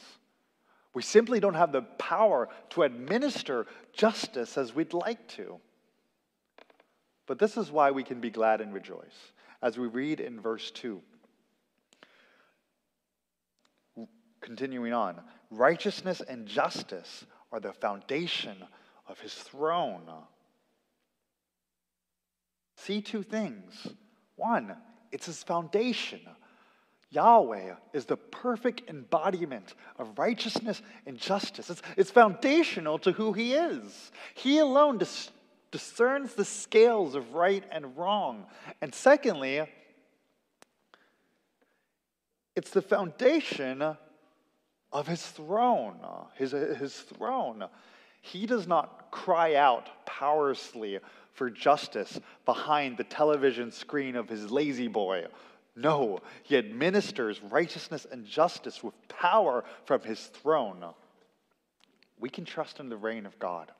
We 0.93 1.01
simply 1.01 1.39
don't 1.39 1.53
have 1.53 1.71
the 1.71 1.83
power 1.83 2.49
to 2.71 2.83
administer 2.83 3.67
justice 3.93 4.57
as 4.57 4.73
we'd 4.73 4.93
like 4.93 5.27
to. 5.29 5.59
But 7.27 7.39
this 7.39 7.57
is 7.57 7.71
why 7.71 7.91
we 7.91 8.03
can 8.03 8.19
be 8.19 8.31
glad 8.31 8.59
and 8.59 8.73
rejoice. 8.73 9.33
As 9.61 9.77
we 9.77 9.87
read 9.87 10.19
in 10.19 10.39
verse 10.41 10.71
2, 10.71 11.01
continuing 14.41 14.93
on, 14.93 15.21
righteousness 15.51 16.21
and 16.27 16.47
justice 16.47 17.25
are 17.51 17.59
the 17.59 17.73
foundation 17.73 18.57
of 19.07 19.19
his 19.19 19.33
throne. 19.33 20.09
See 22.83 23.01
two 23.01 23.24
things. 23.24 23.88
One, 24.36 24.75
it's 25.12 25.25
his 25.25 25.43
foundation. 25.43 26.21
Yahweh 27.12 27.74
is 27.91 28.05
the 28.05 28.17
perfect 28.17 28.83
embodiment 28.88 29.74
of 29.98 30.17
righteousness 30.17 30.81
and 31.05 31.17
justice. 31.17 31.69
It's, 31.69 31.81
it's 31.98 32.12
foundational 32.12 33.00
to 33.00 33.12
who 33.12 33.33
He 33.33 33.53
is. 33.53 34.12
He 34.36 34.59
alone 34.59 35.00
dis- 35.00 35.31
discerns 35.71 36.36
the 36.36 36.45
scales 36.45 37.15
of 37.15 37.33
right 37.33 37.63
and 37.71 37.98
wrong. 37.98 38.45
And 38.81 38.93
secondly, 38.93 39.67
it's 42.55 42.69
the 42.69 42.83
foundation 42.83 43.98
of 44.91 45.07
His 45.07 45.25
throne. 45.25 46.00
His, 46.36 46.51
his 46.51 46.93
throne. 46.95 47.65
He 48.21 48.45
does 48.45 48.67
not 48.67 49.11
cry 49.11 49.55
out 49.55 49.89
powerlessly 50.05 50.99
for 51.33 51.49
justice 51.49 52.19
behind 52.45 52.97
the 52.97 53.03
television 53.03 53.71
screen 53.71 54.15
of 54.15 54.29
his 54.29 54.51
La-Z-Boy 54.51 55.27
no, 55.79 56.19
he 56.43 56.57
administers 56.57 57.41
righteousness 57.41 58.05
and 58.11 58.25
justice 58.25 58.83
with 58.83 58.93
power 59.07 59.63
from 59.85 60.01
his 60.01 60.19
throne. 60.19 60.83
We 62.19 62.29
can 62.29 62.43
trust 62.43 62.81
in 62.81 62.89
the 62.89 62.97
reign 62.97 63.25
of 63.25 63.39
God. 63.39 63.71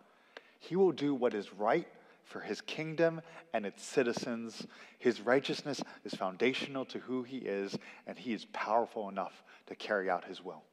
He 0.60 0.77
will 0.77 0.93
do 0.93 1.13
what 1.13 1.34
is 1.34 1.53
right 1.53 1.88
for 2.24 2.39
his 2.39 2.62
kingdom 2.62 3.22
and 3.53 3.65
its 3.65 3.84
citizens. 3.84 4.65
His 4.98 5.19
righteousness 5.19 5.81
is 6.05 6.13
foundational 6.13 6.86
to 6.86 7.00
who 7.00 7.24
he 7.24 7.39
is, 7.39 7.77
and 8.08 8.17
he 8.17 8.31
is 8.31 8.46
powerful 8.53 9.10
enough 9.10 9.43
to 9.67 9.75
carry 9.75 10.10
out 10.10 10.24
his 10.24 10.41
will. 10.41 10.63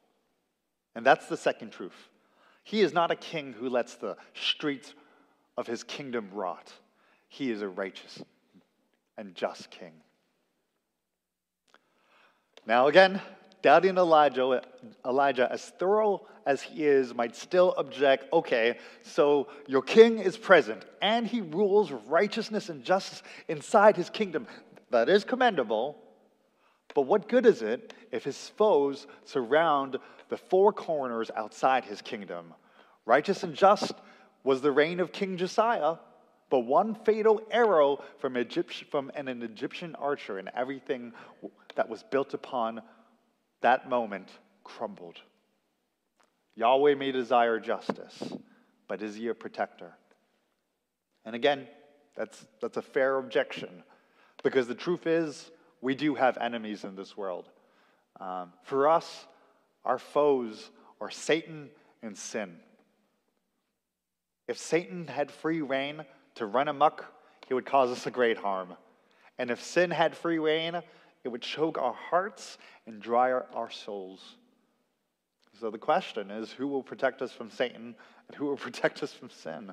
And 0.94 1.04
that's 1.04 1.26
the 1.26 1.36
second 1.36 1.70
truth. 1.70 2.08
He 2.66 2.80
is 2.80 2.92
not 2.92 3.12
a 3.12 3.16
king 3.16 3.52
who 3.52 3.68
lets 3.68 3.94
the 3.94 4.16
streets 4.34 4.92
of 5.56 5.68
his 5.68 5.84
kingdom 5.84 6.30
rot. 6.32 6.72
He 7.28 7.52
is 7.52 7.62
a 7.62 7.68
righteous 7.68 8.20
and 9.16 9.36
just 9.36 9.70
king. 9.70 9.92
Now, 12.66 12.88
again, 12.88 13.22
doubting 13.62 13.96
Elijah, 13.96 14.62
Elijah, 15.04 15.48
as 15.48 15.62
thorough 15.78 16.26
as 16.44 16.60
he 16.60 16.84
is, 16.84 17.14
might 17.14 17.36
still 17.36 17.72
object 17.78 18.32
okay, 18.32 18.78
so 19.02 19.46
your 19.68 19.82
king 19.82 20.18
is 20.18 20.36
present 20.36 20.84
and 21.00 21.24
he 21.24 21.42
rules 21.42 21.92
righteousness 21.92 22.68
and 22.68 22.82
justice 22.82 23.22
inside 23.46 23.96
his 23.96 24.10
kingdom. 24.10 24.48
That 24.90 25.08
is 25.08 25.22
commendable. 25.22 25.98
But 26.96 27.02
what 27.02 27.28
good 27.28 27.46
is 27.46 27.62
it 27.62 27.94
if 28.10 28.24
his 28.24 28.48
foes 28.56 29.06
surround 29.24 29.98
the 30.28 30.36
four 30.36 30.72
corners 30.72 31.30
outside 31.36 31.84
his 31.84 32.02
kingdom? 32.02 32.54
Righteous 33.04 33.42
and 33.42 33.54
just 33.54 33.92
was 34.44 34.60
the 34.60 34.72
reign 34.72 35.00
of 35.00 35.12
King 35.12 35.36
Josiah, 35.36 35.96
but 36.50 36.60
one 36.60 36.94
fatal 36.94 37.40
arrow 37.50 38.02
from, 38.18 38.36
Egypt, 38.38 38.84
from 38.90 39.10
an, 39.14 39.28
an 39.28 39.42
Egyptian 39.42 39.94
archer, 39.96 40.38
and 40.38 40.50
everything 40.54 41.12
that 41.74 41.88
was 41.88 42.02
built 42.04 42.34
upon 42.34 42.82
that 43.60 43.88
moment 43.88 44.28
crumbled. 44.64 45.20
Yahweh 46.54 46.94
may 46.94 47.12
desire 47.12 47.60
justice, 47.60 48.32
but 48.88 49.02
is 49.02 49.16
he 49.16 49.28
a 49.28 49.34
protector? 49.34 49.92
And 51.24 51.34
again, 51.34 51.66
that's, 52.16 52.46
that's 52.60 52.76
a 52.76 52.82
fair 52.82 53.18
objection 53.18 53.82
because 54.42 54.66
the 54.66 54.74
truth 54.74 55.06
is, 55.06 55.50
we 55.80 55.94
do 55.94 56.14
have 56.14 56.38
enemies 56.38 56.84
in 56.84 56.96
this 56.96 57.16
world. 57.16 57.48
Um, 58.18 58.52
for 58.62 58.88
us, 58.88 59.26
our 59.86 59.98
foes 59.98 60.70
are 61.00 61.10
Satan 61.10 61.70
and 62.02 62.18
sin. 62.18 62.56
If 64.48 64.58
Satan 64.58 65.06
had 65.06 65.30
free 65.30 65.62
reign 65.62 66.04
to 66.34 66.46
run 66.46 66.68
amok, 66.68 67.04
he 67.48 67.54
would 67.54 67.64
cause 67.64 67.90
us 67.90 68.06
a 68.06 68.10
great 68.10 68.36
harm. 68.36 68.74
And 69.38 69.50
if 69.50 69.62
sin 69.62 69.90
had 69.90 70.16
free 70.16 70.38
reign, 70.38 70.82
it 71.24 71.28
would 71.28 71.42
choke 71.42 71.78
our 71.78 71.92
hearts 71.92 72.58
and 72.86 73.00
dry 73.00 73.32
our, 73.32 73.46
our 73.54 73.70
souls. 73.70 74.36
So 75.60 75.70
the 75.70 75.78
question 75.78 76.30
is 76.30 76.50
who 76.50 76.66
will 76.68 76.82
protect 76.82 77.22
us 77.22 77.32
from 77.32 77.50
Satan 77.50 77.94
and 78.28 78.36
who 78.36 78.46
will 78.46 78.56
protect 78.56 79.02
us 79.02 79.12
from 79.12 79.30
sin? 79.30 79.72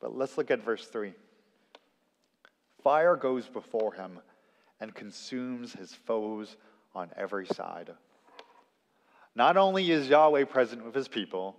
But 0.00 0.16
let's 0.16 0.38
look 0.38 0.50
at 0.50 0.64
verse 0.64 0.86
3. 0.86 1.12
Fire 2.82 3.16
goes 3.16 3.48
before 3.48 3.94
him 3.94 4.20
and 4.80 4.94
consumes 4.94 5.72
his 5.72 5.92
foes 5.92 6.56
on 6.94 7.10
every 7.16 7.46
side. 7.46 7.90
Not 9.36 9.58
only 9.58 9.90
is 9.90 10.08
Yahweh 10.08 10.44
present 10.46 10.84
with 10.84 10.94
his 10.94 11.08
people, 11.08 11.56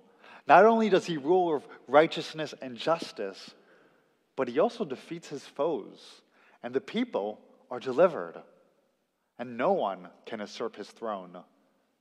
not 0.47 0.65
only 0.65 0.89
does 0.89 1.05
he 1.05 1.17
rule 1.17 1.53
with 1.53 1.67
righteousness 1.87 2.55
and 2.59 2.75
justice, 2.75 3.51
but 4.35 4.47
he 4.47 4.59
also 4.59 4.83
defeats 4.83 5.29
his 5.29 5.45
foes, 5.45 6.21
and 6.63 6.73
the 6.73 6.81
people 6.81 7.39
are 7.69 7.79
delivered, 7.79 8.41
and 9.37 9.57
no 9.57 9.73
one 9.73 10.07
can 10.25 10.39
usurp 10.39 10.75
his 10.75 10.89
throne. 10.89 11.37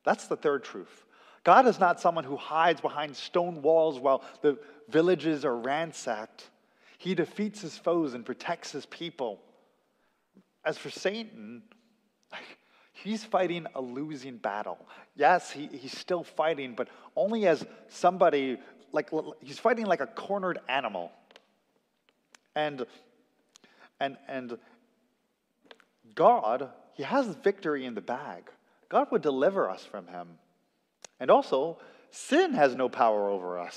That's 0.03 0.27
the 0.29 0.37
third 0.37 0.65
truth. 0.65 1.05
God 1.45 1.67
is 1.67 1.79
not 1.79 2.01
someone 2.01 2.25
who 2.25 2.37
hides 2.37 2.81
behind 2.81 3.15
stone 3.15 3.61
walls 3.61 3.99
while 4.01 4.25
the 4.41 4.59
villages 4.89 5.45
are 5.45 5.57
ransacked. 5.57 6.49
He 6.97 7.15
defeats 7.15 7.61
his 7.61 7.77
foes 7.77 8.15
and 8.15 8.25
protects 8.25 8.73
his 8.73 8.87
people. 8.87 9.41
As 10.65 10.79
for 10.79 10.91
Satan, 10.91 11.63
he's 13.03 13.25
fighting 13.25 13.67
a 13.75 13.81
losing 13.81 14.37
battle. 14.37 14.79
Yes, 15.17 15.51
he, 15.51 15.67
he's 15.67 15.97
still 15.97 16.25
fighting, 16.25 16.75
but 16.75 16.89
only 17.15 17.47
as 17.47 17.65
somebody, 17.89 18.59
like 18.93 19.11
he's 19.41 19.59
fighting 19.59 19.87
like 19.87 20.01
a 20.01 20.07
cornered 20.07 20.59
animal. 20.69 21.13
And 22.55 22.87
and 24.01 24.17
and 24.29 24.59
God, 26.15 26.71
he 26.95 27.03
has 27.03 27.27
victory 27.27 27.85
in 27.85 27.95
the 27.95 28.01
bag. 28.01 28.51
God 28.89 29.09
would 29.11 29.23
deliver 29.23 29.69
us 29.69 29.85
from 29.85 30.07
him. 30.07 30.29
And 31.21 31.31
also, 31.31 31.79
sin 32.11 32.55
has 32.55 32.75
no 32.75 32.89
power 32.89 33.29
over 33.29 33.59
us. 33.59 33.77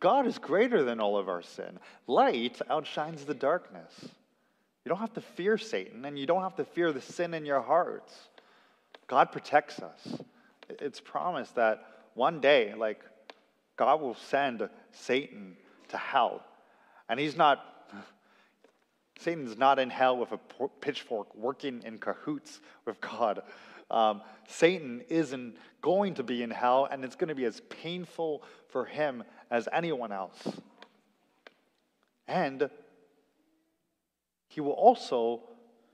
God 0.00 0.26
is 0.26 0.38
greater 0.38 0.82
than 0.82 1.00
all 1.00 1.16
of 1.16 1.28
our 1.28 1.42
sin. 1.42 1.78
Light 2.06 2.60
outshines 2.68 3.24
the 3.24 3.34
darkness. 3.34 4.08
You 4.84 4.88
don't 4.88 4.98
have 4.98 5.12
to 5.14 5.20
fear 5.20 5.58
Satan 5.58 6.04
and 6.04 6.18
you 6.18 6.26
don't 6.26 6.42
have 6.42 6.56
to 6.56 6.64
fear 6.64 6.92
the 6.92 7.00
sin 7.00 7.34
in 7.34 7.46
your 7.46 7.60
hearts. 7.60 8.12
God 9.06 9.30
protects 9.30 9.78
us. 9.80 10.20
It's 10.68 11.00
promised 11.00 11.54
that 11.56 11.84
one 12.14 12.40
day, 12.40 12.74
like, 12.74 13.00
God 13.76 14.00
will 14.00 14.14
send 14.14 14.68
Satan 14.92 15.56
to 15.88 15.96
hell. 15.96 16.42
And 17.08 17.20
he's 17.20 17.36
not, 17.36 17.92
Satan's 19.18 19.56
not 19.56 19.78
in 19.78 19.90
hell 19.90 20.16
with 20.16 20.32
a 20.32 20.38
pitchfork 20.80 21.34
working 21.34 21.82
in 21.84 21.98
cahoots 21.98 22.60
with 22.84 23.00
God. 23.00 23.42
Um, 23.90 24.22
Satan 24.48 25.02
isn't 25.08 25.56
going 25.82 26.14
to 26.14 26.22
be 26.22 26.42
in 26.42 26.50
hell, 26.50 26.88
and 26.90 27.04
it's 27.04 27.16
going 27.16 27.28
to 27.28 27.34
be 27.34 27.44
as 27.44 27.60
painful 27.68 28.42
for 28.68 28.84
him 28.84 29.22
as 29.50 29.68
anyone 29.72 30.12
else. 30.12 30.48
And 32.26 32.70
he 34.52 34.60
will 34.60 34.72
also 34.72 35.40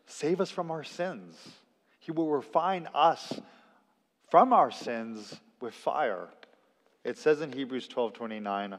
save 0.06 0.40
us 0.40 0.50
from 0.50 0.72
our 0.72 0.82
sins. 0.82 1.36
He 2.00 2.10
will 2.10 2.28
refine 2.28 2.88
us 2.92 3.40
from 4.32 4.52
our 4.52 4.72
sins 4.72 5.38
with 5.60 5.74
fire. 5.74 6.26
It 7.04 7.18
says 7.18 7.40
in 7.40 7.52
Hebrews 7.52 7.86
12 7.86 8.14
29, 8.14 8.76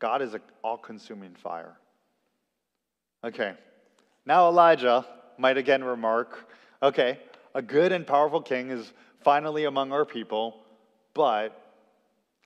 God 0.00 0.22
is 0.22 0.34
an 0.34 0.40
all 0.64 0.76
consuming 0.76 1.36
fire. 1.36 1.76
Okay, 3.22 3.54
now 4.26 4.48
Elijah 4.48 5.06
might 5.38 5.56
again 5.56 5.84
remark 5.84 6.48
okay, 6.82 7.20
a 7.54 7.62
good 7.62 7.92
and 7.92 8.04
powerful 8.04 8.42
king 8.42 8.70
is 8.70 8.92
finally 9.22 9.66
among 9.66 9.92
our 9.92 10.04
people, 10.04 10.64
but 11.14 11.50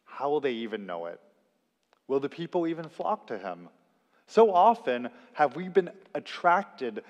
how 0.05 0.29
will 0.29 0.41
they 0.41 0.53
even 0.53 0.85
know 0.85 1.07
it? 1.07 1.19
Will 2.07 2.21
the 2.21 2.29
people 2.29 2.67
even 2.67 2.91
flock 2.91 3.29
to 3.29 3.39
him? 3.39 3.71
So 4.27 4.53
often 4.53 5.09
have 5.35 5.57
we 5.57 5.69
been 5.69 5.91
attracted 6.15 7.05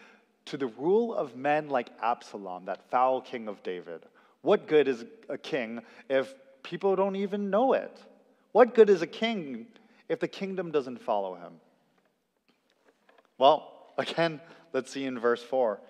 to 0.46 0.56
the 0.56 0.66
rule 0.66 1.14
of 1.14 1.36
men 1.36 1.68
like 1.68 1.90
Absalom, 2.02 2.66
that 2.66 2.88
foul 2.90 3.20
king 3.20 3.48
of 3.48 3.62
David. 3.62 4.02
What 4.42 4.68
good 4.68 4.88
is 4.88 5.04
a 5.28 5.38
king 5.38 5.80
if 6.08 6.34
people 6.62 6.94
don't 6.94 7.16
even 7.16 7.50
know 7.50 7.72
it? 7.72 8.00
What 8.52 8.74
good 8.74 8.88
is 8.88 9.02
a 9.02 9.06
king 9.06 9.66
if 10.08 10.20
the 10.20 10.28
kingdom 10.28 10.70
doesn't 10.70 11.02
follow 11.02 11.34
him? 11.34 11.54
Well, 13.38 13.72
again, 13.98 14.40
let's 14.72 14.92
see 14.92 15.04
in 15.04 15.18
verse 15.18 15.42
4. 15.42 15.80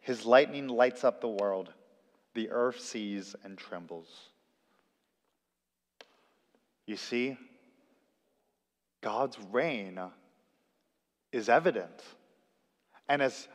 His 0.00 0.24
lightning 0.24 0.68
lights 0.68 1.04
up 1.04 1.20
the 1.20 1.28
world, 1.28 1.72
the 2.34 2.50
earth 2.50 2.80
sees 2.80 3.34
and 3.44 3.58
trembles. 3.58 4.08
You 6.86 6.96
see, 6.96 7.36
God's 9.00 9.36
reign 9.50 10.00
is 11.32 11.48
evident. 11.48 12.02
And 13.08 13.22
as 13.22 13.48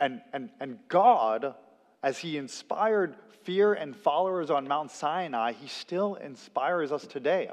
and, 0.00 0.22
and, 0.32 0.48
and 0.60 0.78
God, 0.88 1.54
as 2.02 2.18
He 2.18 2.38
inspired 2.38 3.14
fear 3.42 3.74
and 3.74 3.94
followers 3.94 4.50
on 4.50 4.66
Mount 4.66 4.90
Sinai, 4.90 5.52
He 5.52 5.68
still 5.68 6.14
inspires 6.14 6.90
us 6.90 7.06
today. 7.06 7.50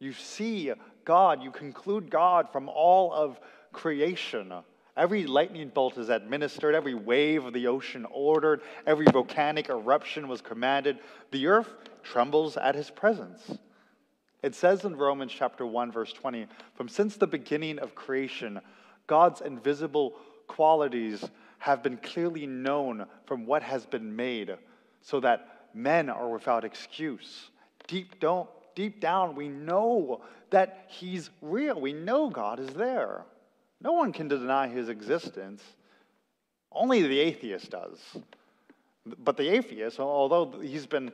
You 0.00 0.12
see 0.12 0.72
God, 1.04 1.42
you 1.42 1.50
conclude 1.50 2.10
God 2.10 2.50
from 2.50 2.68
all 2.68 3.12
of 3.12 3.38
creation. 3.72 4.52
Every 4.96 5.26
lightning 5.26 5.68
bolt 5.68 5.96
is 5.96 6.08
administered, 6.08 6.74
every 6.74 6.94
wave 6.94 7.44
of 7.44 7.52
the 7.52 7.68
ocean 7.68 8.06
ordered, 8.10 8.60
every 8.86 9.06
volcanic 9.06 9.68
eruption 9.68 10.28
was 10.28 10.40
commanded. 10.40 10.98
The 11.30 11.46
earth 11.46 11.72
trembles 12.02 12.56
at 12.56 12.74
his 12.74 12.90
presence. 12.90 13.58
It 14.42 14.54
says 14.54 14.84
in 14.84 14.96
Romans 14.96 15.32
chapter 15.36 15.66
1 15.66 15.92
verse 15.92 16.12
20, 16.12 16.46
from 16.74 16.88
since 16.88 17.16
the 17.16 17.26
beginning 17.26 17.78
of 17.78 17.94
creation, 17.94 18.60
God's 19.06 19.40
invisible 19.40 20.14
qualities 20.46 21.24
have 21.58 21.82
been 21.82 21.98
clearly 21.98 22.46
known 22.46 23.06
from 23.26 23.44
what 23.44 23.62
has 23.62 23.84
been 23.84 24.16
made, 24.16 24.56
so 25.02 25.20
that 25.20 25.66
men 25.74 26.08
are 26.08 26.28
without 26.28 26.64
excuse. 26.64 27.50
Deep, 27.86 28.18
don't, 28.18 28.48
deep 28.74 29.00
down, 29.00 29.34
we 29.34 29.48
know 29.48 30.22
that 30.50 30.86
He's 30.88 31.30
real. 31.42 31.80
We 31.80 31.92
know 31.92 32.30
God 32.30 32.58
is 32.60 32.70
there. 32.70 33.24
No 33.82 33.92
one 33.92 34.12
can 34.12 34.28
deny 34.28 34.68
His 34.68 34.88
existence. 34.88 35.62
Only 36.72 37.02
the 37.02 37.18
atheist 37.18 37.70
does. 37.70 37.98
But 39.18 39.36
the 39.36 39.48
atheist, 39.48 39.98
although 39.98 40.60
he's 40.60 40.86
been 40.86 41.10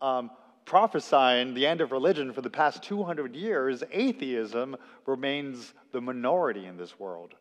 um, 0.00 0.30
prophesying 0.64 1.54
the 1.54 1.66
end 1.66 1.80
of 1.80 1.92
religion 1.92 2.32
for 2.32 2.40
the 2.40 2.50
past 2.50 2.82
200 2.82 3.34
years, 3.34 3.82
atheism 3.90 4.76
remains 5.06 5.74
the 5.92 6.00
minority 6.00 6.66
in 6.66 6.76
this 6.76 6.98
world. 6.98 7.34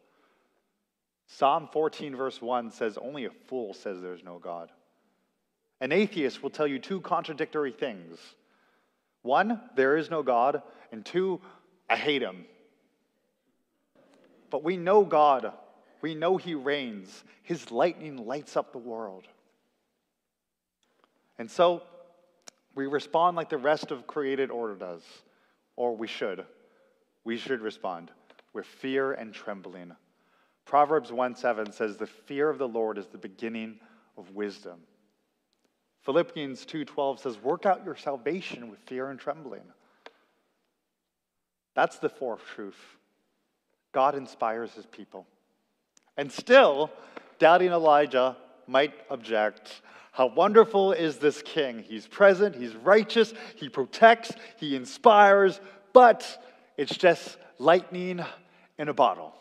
Psalm 1.27 1.69
14, 1.71 2.15
verse 2.15 2.41
1 2.41 2.71
says, 2.71 2.97
Only 2.97 3.25
a 3.25 3.29
fool 3.47 3.73
says 3.73 4.01
there's 4.01 4.23
no 4.23 4.37
God. 4.37 4.69
An 5.79 5.91
atheist 5.91 6.43
will 6.43 6.49
tell 6.49 6.67
you 6.67 6.79
two 6.79 7.01
contradictory 7.01 7.71
things 7.71 8.19
one, 9.23 9.61
there 9.75 9.97
is 9.97 10.09
no 10.09 10.23
God, 10.23 10.63
and 10.91 11.05
two, 11.05 11.41
I 11.87 11.95
hate 11.95 12.23
him. 12.23 12.45
But 14.49 14.63
we 14.63 14.77
know 14.77 15.03
God, 15.05 15.53
we 16.01 16.15
know 16.15 16.37
He 16.37 16.55
reigns. 16.55 17.23
His 17.43 17.71
lightning 17.71 18.25
lights 18.25 18.57
up 18.57 18.71
the 18.71 18.79
world. 18.79 19.27
And 21.37 21.49
so, 21.49 21.83
we 22.75 22.87
respond 22.87 23.35
like 23.35 23.49
the 23.49 23.57
rest 23.57 23.91
of 23.91 24.07
created 24.07 24.51
order 24.51 24.75
does, 24.75 25.03
or 25.75 25.95
we 25.95 26.07
should. 26.07 26.45
We 27.23 27.37
should 27.37 27.61
respond 27.61 28.11
with 28.53 28.65
fear 28.65 29.13
and 29.13 29.33
trembling. 29.33 29.95
Proverbs 30.65 31.11
1 31.11 31.35
7 31.35 31.71
says, 31.71 31.97
The 31.97 32.07
fear 32.07 32.49
of 32.49 32.57
the 32.57 32.67
Lord 32.67 32.97
is 32.97 33.07
the 33.07 33.17
beginning 33.17 33.79
of 34.17 34.31
wisdom. 34.31 34.79
Philippians 36.01 36.65
2:12 36.65 37.19
says, 37.19 37.37
"Work 37.39 37.65
out 37.65 37.85
your 37.85 37.95
salvation 37.95 38.69
with 38.69 38.79
fear 38.79 39.09
and 39.09 39.19
trembling." 39.19 39.71
That's 41.73 41.99
the 41.99 42.09
fourth 42.09 42.43
truth. 42.45 42.97
God 43.91 44.15
inspires 44.15 44.73
his 44.73 44.85
people. 44.87 45.27
And 46.17 46.31
still, 46.31 46.91
doubting 47.39 47.71
Elijah 47.71 48.35
might 48.67 48.93
object, 49.09 49.81
How 50.11 50.27
wonderful 50.27 50.91
is 50.91 51.17
this 51.17 51.41
king? 51.41 51.79
He's 51.79 52.05
present, 52.05 52.55
he's 52.55 52.75
righteous, 52.75 53.33
he 53.55 53.69
protects, 53.69 54.33
he 54.57 54.75
inspires, 54.75 55.59
but 55.93 56.45
it's 56.77 56.95
just 56.95 57.37
lightning 57.59 58.23
in 58.77 58.89
a 58.89 58.93
bottle. 58.93 59.33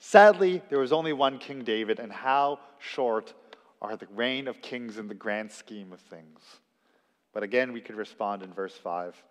Sadly, 0.00 0.62
there 0.70 0.78
was 0.78 0.92
only 0.92 1.12
one 1.12 1.38
King 1.38 1.62
David, 1.62 2.00
and 2.00 2.10
how 2.10 2.60
short 2.78 3.34
are 3.82 3.96
the 3.96 4.06
reign 4.14 4.48
of 4.48 4.62
kings 4.62 4.96
in 4.96 5.08
the 5.08 5.14
grand 5.14 5.52
scheme 5.52 5.92
of 5.92 6.00
things. 6.00 6.40
But 7.34 7.42
again, 7.42 7.72
we 7.72 7.82
could 7.82 7.96
respond 7.96 8.42
in 8.42 8.52
verse 8.52 8.74
5 8.74 9.22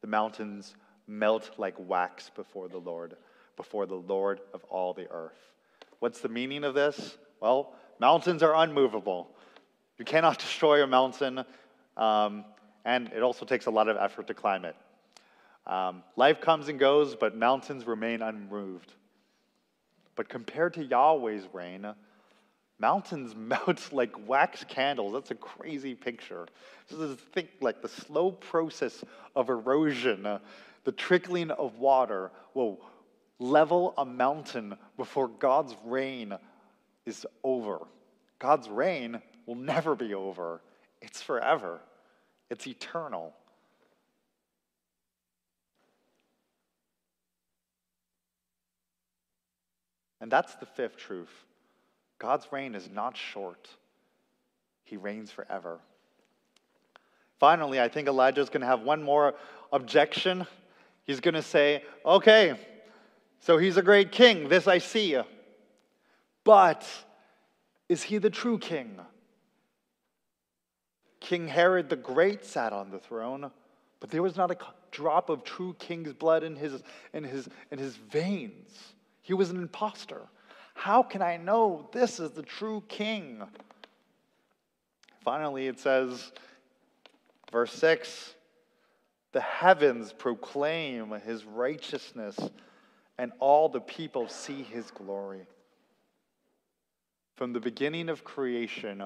The 0.00 0.08
mountains 0.08 0.74
melt 1.06 1.52
like 1.56 1.74
wax 1.78 2.30
before 2.34 2.68
the 2.68 2.78
Lord, 2.78 3.16
before 3.56 3.86
the 3.86 3.94
Lord 3.94 4.40
of 4.52 4.64
all 4.64 4.92
the 4.92 5.08
earth. 5.10 5.52
What's 6.00 6.20
the 6.20 6.28
meaning 6.28 6.64
of 6.64 6.74
this? 6.74 7.16
Well, 7.40 7.74
mountains 8.00 8.42
are 8.42 8.56
unmovable. 8.56 9.30
You 10.00 10.06
cannot 10.06 10.38
destroy 10.40 10.82
a 10.82 10.86
mountain, 10.86 11.44
um, 11.96 12.46
and 12.86 13.08
it 13.08 13.22
also 13.22 13.44
takes 13.44 13.66
a 13.66 13.70
lot 13.70 13.86
of 13.86 13.98
effort 13.98 14.26
to 14.28 14.34
climb 14.34 14.64
it. 14.64 14.74
Um, 15.66 16.02
life 16.16 16.40
comes 16.40 16.68
and 16.68 16.80
goes, 16.80 17.14
but 17.14 17.36
mountains 17.36 17.86
remain 17.86 18.22
unmoved. 18.22 18.94
But 20.16 20.30
compared 20.30 20.72
to 20.74 20.84
Yahweh's 20.84 21.46
reign, 21.52 21.86
mountains 22.78 23.34
melt 23.36 23.92
like 23.92 24.26
wax 24.26 24.64
candles. 24.64 25.12
That's 25.12 25.32
a 25.32 25.34
crazy 25.34 25.94
picture. 25.94 26.46
Just 26.88 27.20
think 27.34 27.50
like 27.60 27.82
the 27.82 27.88
slow 27.88 28.32
process 28.32 29.04
of 29.36 29.50
erosion, 29.50 30.22
the 30.84 30.92
trickling 30.92 31.50
of 31.50 31.78
water 31.78 32.30
will 32.54 32.80
level 33.38 33.92
a 33.98 34.06
mountain 34.06 34.78
before 34.96 35.28
God's 35.28 35.76
reign 35.84 36.34
is 37.04 37.26
over. 37.44 37.80
God's 38.38 38.70
reign 38.70 39.20
will 39.50 39.56
never 39.56 39.96
be 39.96 40.14
over, 40.14 40.60
it's 41.02 41.20
forever, 41.20 41.80
it's 42.50 42.68
eternal. 42.68 43.34
And 50.20 50.30
that's 50.30 50.54
the 50.54 50.66
fifth 50.66 50.98
truth. 50.98 51.32
God's 52.20 52.46
reign 52.52 52.76
is 52.76 52.88
not 52.88 53.16
short, 53.16 53.68
He 54.84 54.96
reigns 54.96 55.32
forever. 55.32 55.80
Finally, 57.40 57.80
I 57.80 57.88
think 57.88 58.06
Elijah's 58.06 58.50
going 58.50 58.60
to 58.60 58.68
have 58.68 58.82
one 58.82 59.02
more 59.02 59.34
objection. 59.72 60.46
He's 61.02 61.18
going 61.18 61.34
to 61.34 61.42
say, 61.42 61.82
okay, 62.06 62.56
so 63.40 63.58
he's 63.58 63.76
a 63.76 63.82
great 63.82 64.12
king, 64.12 64.48
this 64.48 64.68
I 64.68 64.78
see. 64.78 65.18
But 66.44 66.86
is 67.88 68.04
he 68.04 68.18
the 68.18 68.30
true 68.30 68.56
king? 68.56 69.00
King 71.20 71.48
Herod 71.48 71.88
the 71.88 71.96
Great 71.96 72.44
sat 72.44 72.72
on 72.72 72.90
the 72.90 72.98
throne, 72.98 73.50
but 74.00 74.10
there 74.10 74.22
was 74.22 74.36
not 74.36 74.50
a 74.50 74.56
drop 74.90 75.28
of 75.28 75.44
true 75.44 75.74
king's 75.78 76.12
blood 76.12 76.42
in 76.42 76.56
his, 76.56 76.82
in 77.12 77.24
his, 77.24 77.48
in 77.70 77.78
his 77.78 77.96
veins. 77.96 78.94
He 79.20 79.34
was 79.34 79.50
an 79.50 79.56
impostor. 79.56 80.22
How 80.74 81.02
can 81.02 81.22
I 81.22 81.36
know 81.36 81.88
this 81.92 82.18
is 82.18 82.30
the 82.30 82.42
true 82.42 82.82
king? 82.88 83.42
Finally, 85.22 85.66
it 85.66 85.78
says, 85.78 86.32
verse 87.52 87.72
6 87.72 88.34
the 89.32 89.40
heavens 89.40 90.12
proclaim 90.12 91.12
his 91.24 91.44
righteousness, 91.44 92.36
and 93.16 93.32
all 93.38 93.68
the 93.68 93.80
people 93.80 94.28
see 94.28 94.62
his 94.62 94.90
glory. 94.90 95.46
From 97.36 97.52
the 97.52 97.60
beginning 97.60 98.08
of 98.08 98.24
creation, 98.24 99.04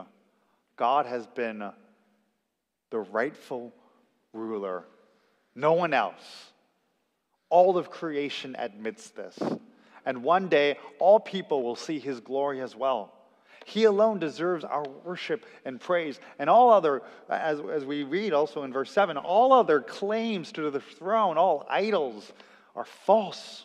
God 0.77 1.07
has 1.07 1.27
been 1.27 1.71
the 2.95 3.01
rightful 3.01 3.73
ruler, 4.33 4.85
no 5.57 5.73
one 5.73 5.93
else. 5.93 6.53
All 7.51 7.77
of 7.77 7.91
creation 7.91 8.55
admits 8.57 9.11
this. 9.11 9.37
And 10.07 10.23
one 10.23 10.49
day, 10.49 10.79
all 11.01 11.19
people 11.19 11.65
will 11.65 11.75
see 11.75 11.99
his 11.99 12.21
glory 12.21 12.61
as 12.61 12.77
well. 12.77 13.13
He 13.67 13.83
alone 13.83 14.21
deserves 14.21 14.63
our 14.63 14.85
worship 15.05 15.45
and 15.65 15.81
praise. 15.81 16.21
And 16.39 16.49
all 16.49 16.71
other, 16.71 17.03
as, 17.29 17.59
as 17.73 17.85
we 17.85 18.05
read 18.05 18.33
also 18.33 18.63
in 18.63 18.73
verse 18.73 18.93
7, 18.93 19.17
all 19.17 19.53
other 19.53 19.81
claims 19.81 20.53
to 20.53 20.71
the 20.71 20.79
throne, 20.79 21.37
all 21.37 21.67
idols, 21.69 22.33
are 22.77 22.85
false. 22.85 23.65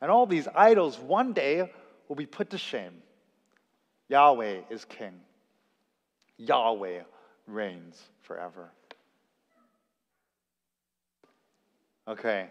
And 0.00 0.10
all 0.10 0.24
these 0.24 0.48
idols 0.54 0.98
one 0.98 1.34
day 1.34 1.70
will 2.08 2.16
be 2.16 2.24
put 2.24 2.48
to 2.50 2.58
shame. 2.58 3.02
Yahweh 4.08 4.60
is 4.70 4.86
king, 4.86 5.20
Yahweh 6.38 7.02
reigns 7.46 8.00
forever. 8.22 8.70
Okay, 12.08 12.48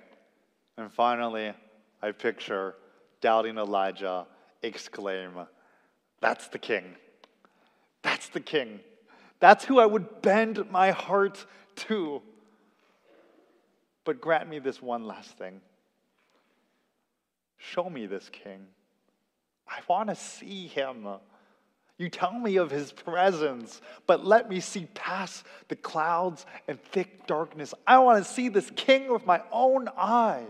and 0.78 0.92
finally, 0.92 1.54
I 2.02 2.12
picture 2.12 2.76
doubting 3.22 3.58
Elijah 3.58 4.26
exclaim, 4.62 5.34
That's 6.22 6.48
the 6.48 6.60
king. 6.60 6.96
That's 8.02 8.30
the 8.30 8.40
king. 8.40 8.80
That's 9.40 9.66
who 9.66 9.80
I 9.80 9.86
would 9.86 10.22
bend 10.22 10.70
my 10.72 10.92
heart 10.92 11.46
to. 11.88 12.22
But 14.06 14.22
grant 14.22 14.50
me 14.50 14.60
this 14.60 14.82
one 14.82 15.06
last 15.06 15.32
thing. 15.38 15.62
Show 17.58 17.90
me 17.90 18.06
this 18.06 18.30
king. 18.30 18.66
I 19.68 19.80
want 19.88 20.10
to 20.10 20.16
see 20.16 20.68
him. 20.68 21.08
You 22.00 22.10
tell 22.10 22.32
me 22.32 22.56
of 22.56 22.72
his 22.72 22.94
presence, 22.94 23.82
but 24.08 24.26
let 24.26 24.50
me 24.50 24.62
see 24.62 24.88
past 24.94 25.44
the 25.68 25.76
clouds 25.76 26.46
and 26.70 26.82
thick 26.82 27.28
darkness. 27.28 27.74
I 27.86 28.00
want 28.00 28.24
to 28.26 28.32
see 28.32 28.48
this 28.48 28.72
king 28.78 29.12
with 29.12 29.26
my 29.26 29.42
own 29.52 29.90
eyes. 29.98 30.46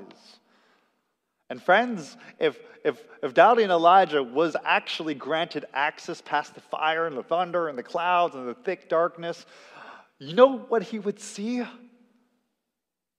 And 1.50 1.62
friends, 1.62 2.16
if, 2.38 2.60
if, 2.86 3.04
if 3.24 3.34
doubting 3.34 3.72
Elijah 3.72 4.22
was 4.22 4.56
actually 4.64 5.16
granted 5.16 5.66
access 5.74 6.22
past 6.22 6.54
the 6.54 6.62
fire 6.62 7.08
and 7.08 7.18
the 7.18 7.24
thunder 7.24 7.68
and 7.68 7.76
the 7.76 7.84
clouds 7.84 8.36
and 8.36 8.48
the 8.48 8.54
thick 8.54 8.88
darkness, 8.88 9.48
you 10.20 10.36
know 10.36 10.60
what 10.60 10.84
he 10.84 11.00
would 11.00 11.20
see? 11.20 11.64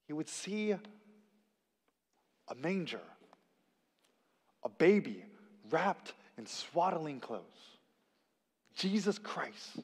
He 0.07 0.13
would 0.13 0.29
see 0.29 0.71
a 0.71 2.55
manger, 2.63 3.01
a 4.63 4.69
baby 4.69 5.25
wrapped 5.69 6.13
in 6.39 6.47
swaddling 6.47 7.19
clothes. 7.19 7.70
Jesus 8.81 9.19
Christ, 9.19 9.81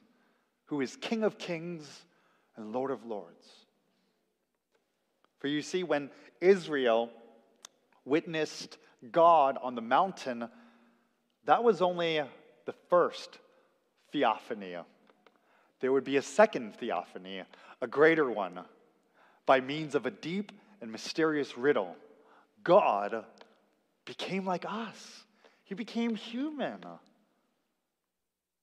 who 0.65 0.81
is 0.81 0.95
King 0.95 1.23
of 1.23 1.37
kings 1.37 1.87
and 2.55 2.73
Lord 2.73 2.89
of 2.89 3.05
lords. 3.05 3.47
For 5.39 5.47
you 5.47 5.61
see, 5.61 5.83
when 5.83 6.09
Israel 6.41 7.11
witnessed 8.05 8.77
God 9.11 9.57
on 9.61 9.75
the 9.75 9.81
mountain, 9.81 10.49
that 11.45 11.63
was 11.63 11.81
only 11.81 12.23
the 12.65 12.73
first 12.89 13.37
theophany. 14.11 14.75
There 15.79 15.91
would 15.91 16.03
be 16.03 16.17
a 16.17 16.21
second 16.23 16.75
theophany, 16.75 17.43
a 17.81 17.87
greater 17.87 18.29
one, 18.31 18.61
by 19.45 19.61
means 19.61 19.93
of 19.93 20.07
a 20.07 20.11
deep 20.11 20.51
and 20.81 20.91
mysterious 20.91 21.55
riddle. 21.55 21.95
God 22.63 23.25
became 24.05 24.45
like 24.45 24.65
us, 24.67 25.23
He 25.65 25.75
became 25.75 26.15
human. 26.15 26.79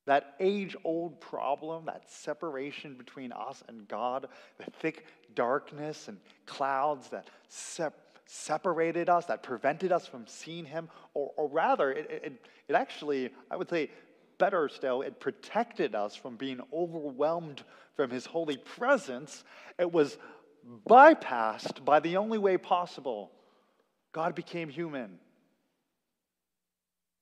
That 0.07 0.35
age 0.39 0.77
old 0.85 1.21
problem, 1.21 1.87
that 1.87 2.11
separation 2.11 2.95
between 2.95 3.33
us 3.33 3.63
and 3.69 3.89
God, 3.89 4.27
the 4.59 4.71
thick 4.71 5.07
darkness 5.35 6.09
and 6.09 6.19
clouds 6.45 7.09
that 7.09 7.29
sep- 7.49 8.19
separated 8.27 9.09
us, 9.09 9.27
that 9.27 9.43
prevented 9.43 9.93
us 9.93 10.07
from 10.07 10.27
seeing 10.27 10.67
him, 10.67 10.89
or, 11.15 11.33
or 11.37 11.49
rather, 11.49 11.91
it, 11.91 12.11
it, 12.11 12.47
it 12.69 12.75
actually, 12.75 13.31
I 13.51 13.57
would 13.57 13.71
say, 13.71 13.91
better 14.37 14.69
still, 14.69 15.03
it 15.03 15.21
protected 15.21 15.95
us 15.95 16.15
from 16.15 16.37
being 16.37 16.61
overwhelmed 16.73 17.63
from 17.97 18.11
his 18.11 18.27
holy 18.27 18.57
presence. 18.57 19.45
It 19.79 19.91
was 19.91 20.19
bypassed 20.89 21.85
by 21.85 22.01
the 22.01 22.17
only 22.17 22.39
way 22.39 22.59
possible 22.59 23.31
God 24.13 24.35
became 24.35 24.69
human. 24.69 25.19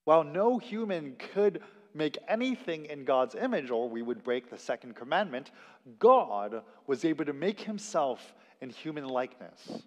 While 0.04 0.24
no 0.24 0.58
human 0.58 1.16
could 1.16 1.62
make 1.94 2.18
anything 2.28 2.86
in 2.86 3.04
God's 3.04 3.34
image, 3.34 3.70
or 3.70 3.88
we 3.88 4.02
would 4.02 4.22
break 4.22 4.50
the 4.50 4.58
second 4.58 4.96
commandment, 4.96 5.50
God 5.98 6.62
was 6.86 7.04
able 7.04 7.24
to 7.24 7.32
make 7.32 7.60
himself 7.60 8.34
in 8.60 8.70
human 8.70 9.06
likeness. 9.06 9.82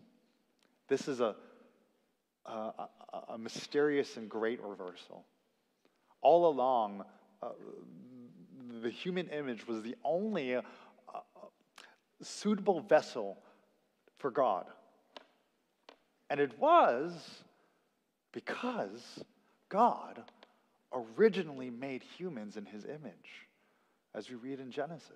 This 0.88 1.08
is 1.08 1.20
a, 1.22 1.36
a, 2.46 2.88
a 3.30 3.38
mysterious 3.38 4.18
and 4.18 4.30
great 4.30 4.62
reversal. 4.62 5.26
All 6.22 6.48
along, 6.48 7.04
uh, 7.42 7.50
the 8.82 8.90
human 8.90 9.28
image 9.30 9.68
was 9.68 9.82
the 9.82 9.96
only 10.04 10.56
uh, 10.56 10.62
suitable 12.22 12.82
vessel 12.82 13.38
for 14.18 14.32
God. 14.32 14.66
And 16.30 16.40
it 16.40 16.58
was 16.60 17.14
because 18.32 19.24
God 19.70 20.24
originally 20.96 21.70
made 21.70 22.04
humans 22.18 22.58
in 22.58 22.66
his 22.66 22.86
image. 22.86 23.46
as 24.14 24.30
we 24.30 24.36
read 24.38 24.62
in 24.62 24.72
Genesis. 24.72 25.12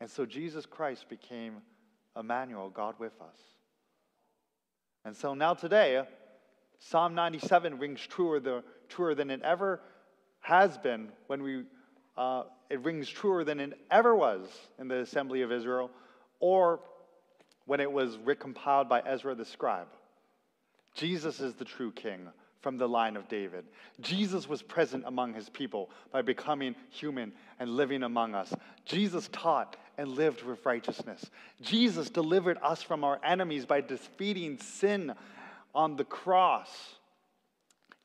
And 0.00 0.08
so 0.08 0.24
Jesus 0.24 0.66
Christ 0.66 1.08
became 1.08 1.56
Emmanuel, 2.16 2.70
God 2.70 2.94
with 3.00 3.20
us. 3.20 3.38
And 5.04 5.16
so 5.16 5.34
now 5.34 5.54
today, 5.54 6.04
Psalm 6.78 7.16
97 7.16 7.78
rings 7.78 8.00
truer, 8.06 8.38
the, 8.38 8.62
truer 8.88 9.16
than 9.16 9.30
it 9.30 9.42
ever 9.42 9.80
has 10.40 10.78
been 10.78 11.08
when 11.26 11.42
we, 11.42 11.64
uh, 12.16 12.44
it 12.70 12.80
rings 12.84 13.08
truer 13.08 13.42
than 13.42 13.58
it 13.58 13.72
ever 13.90 14.14
was 14.14 14.48
in 14.78 14.86
the 14.86 15.00
assembly 15.00 15.42
of 15.42 15.50
Israel 15.50 15.90
or 16.38 16.80
when 17.64 17.80
it 17.80 17.90
was 17.90 18.16
recompiled 18.18 18.88
by 18.88 19.00
Ezra 19.00 19.34
the 19.34 19.44
scribe. 19.44 19.88
Jesus 20.94 21.40
is 21.40 21.54
the 21.54 21.64
true 21.64 21.90
king 21.90 22.28
from 22.66 22.78
the 22.78 22.88
line 22.88 23.16
of 23.16 23.28
David. 23.28 23.64
Jesus 24.00 24.48
was 24.48 24.60
present 24.60 25.04
among 25.06 25.34
his 25.34 25.48
people 25.48 25.88
by 26.10 26.20
becoming 26.20 26.74
human 26.90 27.32
and 27.60 27.70
living 27.70 28.02
among 28.02 28.34
us. 28.34 28.52
Jesus 28.84 29.28
taught 29.30 29.76
and 29.96 30.08
lived 30.08 30.42
with 30.42 30.66
righteousness. 30.66 31.30
Jesus 31.62 32.10
delivered 32.10 32.58
us 32.60 32.82
from 32.82 33.04
our 33.04 33.20
enemies 33.22 33.66
by 33.66 33.82
defeating 33.82 34.58
sin 34.58 35.14
on 35.76 35.94
the 35.94 36.02
cross. 36.02 36.96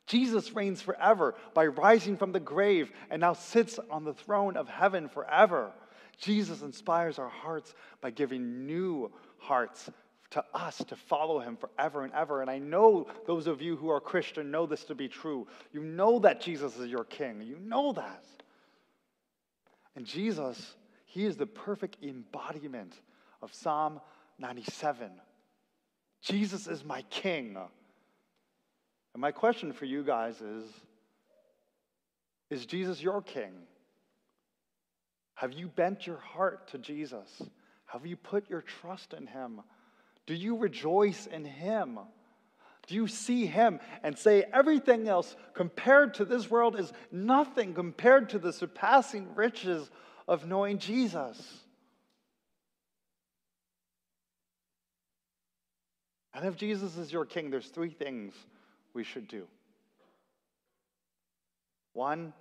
Jesus 0.06 0.52
reigns 0.52 0.80
forever 0.80 1.34
by 1.54 1.66
rising 1.66 2.16
from 2.16 2.30
the 2.30 2.38
grave 2.38 2.92
and 3.10 3.22
now 3.22 3.32
sits 3.32 3.80
on 3.90 4.04
the 4.04 4.14
throne 4.14 4.56
of 4.56 4.68
heaven 4.68 5.08
forever. 5.08 5.72
Jesus 6.20 6.62
inspires 6.62 7.18
our 7.18 7.28
hearts 7.28 7.74
by 8.00 8.10
giving 8.10 8.64
new 8.64 9.10
hearts 9.38 9.90
to 10.32 10.44
us 10.54 10.78
to 10.88 10.96
follow 10.96 11.40
him 11.40 11.56
forever 11.56 12.04
and 12.04 12.12
ever. 12.14 12.40
And 12.40 12.50
I 12.50 12.58
know 12.58 13.06
those 13.26 13.46
of 13.46 13.60
you 13.60 13.76
who 13.76 13.90
are 13.90 14.00
Christian 14.00 14.50
know 14.50 14.66
this 14.66 14.84
to 14.84 14.94
be 14.94 15.08
true. 15.08 15.46
You 15.72 15.82
know 15.82 16.18
that 16.20 16.40
Jesus 16.40 16.76
is 16.78 16.90
your 16.90 17.04
king. 17.04 17.42
You 17.42 17.58
know 17.58 17.92
that. 17.92 18.24
And 19.94 20.06
Jesus, 20.06 20.74
he 21.04 21.26
is 21.26 21.36
the 21.36 21.46
perfect 21.46 21.98
embodiment 22.02 22.94
of 23.42 23.52
Psalm 23.52 24.00
97. 24.38 25.10
Jesus 26.22 26.66
is 26.66 26.84
my 26.84 27.02
king. 27.02 27.56
And 29.14 29.20
my 29.20 29.32
question 29.32 29.72
for 29.72 29.84
you 29.84 30.02
guys 30.02 30.40
is 30.40 30.64
Is 32.48 32.64
Jesus 32.64 33.02
your 33.02 33.20
king? 33.20 33.52
Have 35.34 35.52
you 35.52 35.66
bent 35.66 36.06
your 36.06 36.18
heart 36.18 36.68
to 36.68 36.78
Jesus? 36.78 37.42
Have 37.86 38.06
you 38.06 38.16
put 38.16 38.48
your 38.48 38.62
trust 38.62 39.12
in 39.12 39.26
him? 39.26 39.60
Do 40.26 40.34
you 40.34 40.56
rejoice 40.56 41.26
in 41.26 41.44
him? 41.44 41.98
Do 42.86 42.94
you 42.94 43.06
see 43.06 43.46
him 43.46 43.80
and 44.02 44.18
say 44.18 44.44
everything 44.52 45.08
else 45.08 45.36
compared 45.54 46.14
to 46.14 46.24
this 46.24 46.50
world 46.50 46.78
is 46.78 46.92
nothing 47.10 47.74
compared 47.74 48.30
to 48.30 48.38
the 48.38 48.52
surpassing 48.52 49.34
riches 49.34 49.90
of 50.26 50.46
knowing 50.46 50.78
Jesus? 50.78 51.60
And 56.34 56.46
if 56.46 56.56
Jesus 56.56 56.96
is 56.96 57.12
your 57.12 57.24
king, 57.24 57.50
there's 57.50 57.68
three 57.68 57.90
things 57.90 58.34
we 58.94 59.04
should 59.04 59.28
do. 59.28 59.46
One, 61.92 62.32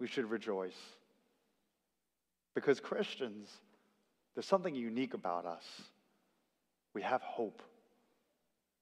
we 0.00 0.06
should 0.06 0.30
rejoice. 0.30 0.76
Because 2.54 2.80
Christians, 2.80 3.50
there's 4.34 4.46
something 4.46 4.74
unique 4.74 5.14
about 5.14 5.44
us. 5.44 5.64
We 6.96 7.02
have 7.02 7.20
hope. 7.20 7.62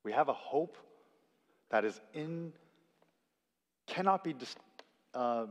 We 0.05 0.13
have 0.13 0.29
a 0.29 0.35
hope 0.35 0.79
that 1.73 1.85
is 1.85 2.01
in, 2.13 2.53
cannot 3.89 4.23
be, 4.23 4.37
uh, 5.15 5.47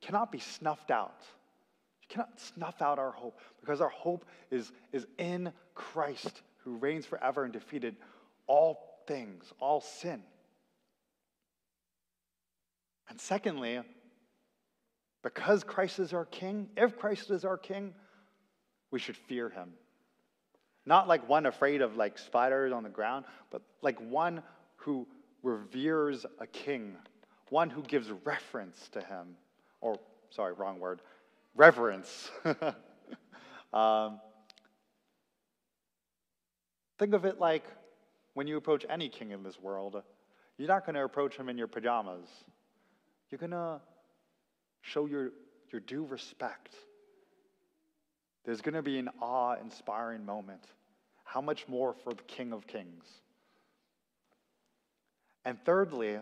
cannot 0.00 0.32
be 0.32 0.40
snuffed 0.40 0.90
out. 0.90 1.22
You 2.02 2.08
cannot 2.08 2.40
snuff 2.40 2.82
out 2.82 2.98
our 2.98 3.12
hope 3.12 3.38
because 3.60 3.80
our 3.80 3.90
hope 3.90 4.24
is, 4.50 4.72
is 4.90 5.06
in 5.18 5.52
Christ 5.76 6.42
who 6.64 6.78
reigns 6.78 7.06
forever 7.06 7.44
and 7.44 7.52
defeated 7.52 7.94
all 8.48 9.04
things, 9.06 9.52
all 9.60 9.80
sin. 9.80 10.20
And 13.08 13.20
secondly, 13.20 13.78
because 15.22 15.62
Christ 15.62 16.00
is 16.00 16.12
our 16.12 16.24
king, 16.24 16.70
if 16.76 16.98
Christ 16.98 17.30
is 17.30 17.44
our 17.44 17.56
king, 17.56 17.94
we 18.90 18.98
should 18.98 19.16
fear 19.16 19.48
him. 19.48 19.74
Not 20.86 21.08
like 21.08 21.28
one 21.28 21.46
afraid 21.46 21.80
of 21.80 21.96
like 21.96 22.18
spiders 22.18 22.72
on 22.72 22.82
the 22.82 22.88
ground, 22.88 23.24
but 23.50 23.62
like 23.80 23.98
one 24.00 24.42
who 24.76 25.06
reveres 25.42 26.26
a 26.38 26.46
king, 26.46 26.96
one 27.48 27.70
who 27.70 27.82
gives 27.82 28.10
reference 28.24 28.88
to 28.92 29.00
him. 29.00 29.36
Or, 29.80 29.98
sorry, 30.30 30.52
wrong 30.54 30.80
word, 30.80 31.00
reverence. 31.54 32.30
um, 33.72 34.20
think 36.98 37.14
of 37.14 37.24
it 37.24 37.38
like 37.38 37.64
when 38.34 38.46
you 38.46 38.56
approach 38.56 38.84
any 38.88 39.08
king 39.08 39.30
in 39.30 39.42
this 39.42 39.60
world, 39.60 40.02
you're 40.58 40.68
not 40.68 40.84
going 40.84 40.94
to 40.94 41.04
approach 41.04 41.36
him 41.36 41.48
in 41.48 41.56
your 41.56 41.66
pajamas. 41.66 42.28
You're 43.30 43.38
going 43.38 43.50
to 43.50 43.80
show 44.82 45.06
your, 45.06 45.30
your 45.72 45.80
due 45.80 46.04
respect. 46.04 46.74
There's 48.44 48.60
going 48.60 48.74
to 48.74 48.82
be 48.82 48.98
an 48.98 49.08
awe 49.20 49.56
inspiring 49.60 50.24
moment. 50.24 50.64
How 51.24 51.40
much 51.40 51.66
more 51.66 51.94
for 51.94 52.12
the 52.12 52.22
King 52.24 52.52
of 52.52 52.66
Kings? 52.66 53.06
And 55.44 55.58
thirdly, 55.64 56.18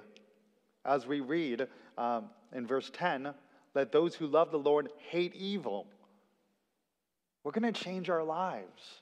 as 0.84 1.06
we 1.06 1.20
read 1.20 1.66
um, 1.98 2.30
in 2.52 2.66
verse 2.66 2.90
10, 2.92 3.34
let 3.74 3.92
those 3.92 4.14
who 4.14 4.26
love 4.26 4.50
the 4.50 4.58
Lord 4.58 4.88
hate 5.10 5.34
evil. 5.34 5.86
We're 7.44 7.52
going 7.52 7.72
to 7.72 7.84
change 7.84 8.10
our 8.10 8.22
lives. 8.22 9.00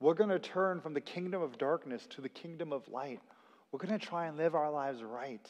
We're 0.00 0.14
going 0.14 0.30
to 0.30 0.38
turn 0.38 0.80
from 0.80 0.94
the 0.94 1.00
kingdom 1.00 1.42
of 1.42 1.58
darkness 1.58 2.06
to 2.10 2.20
the 2.20 2.28
kingdom 2.28 2.72
of 2.72 2.88
light. 2.88 3.20
We're 3.70 3.80
going 3.80 3.98
to 3.98 4.04
try 4.04 4.26
and 4.26 4.36
live 4.36 4.54
our 4.54 4.70
lives 4.70 5.02
right. 5.02 5.46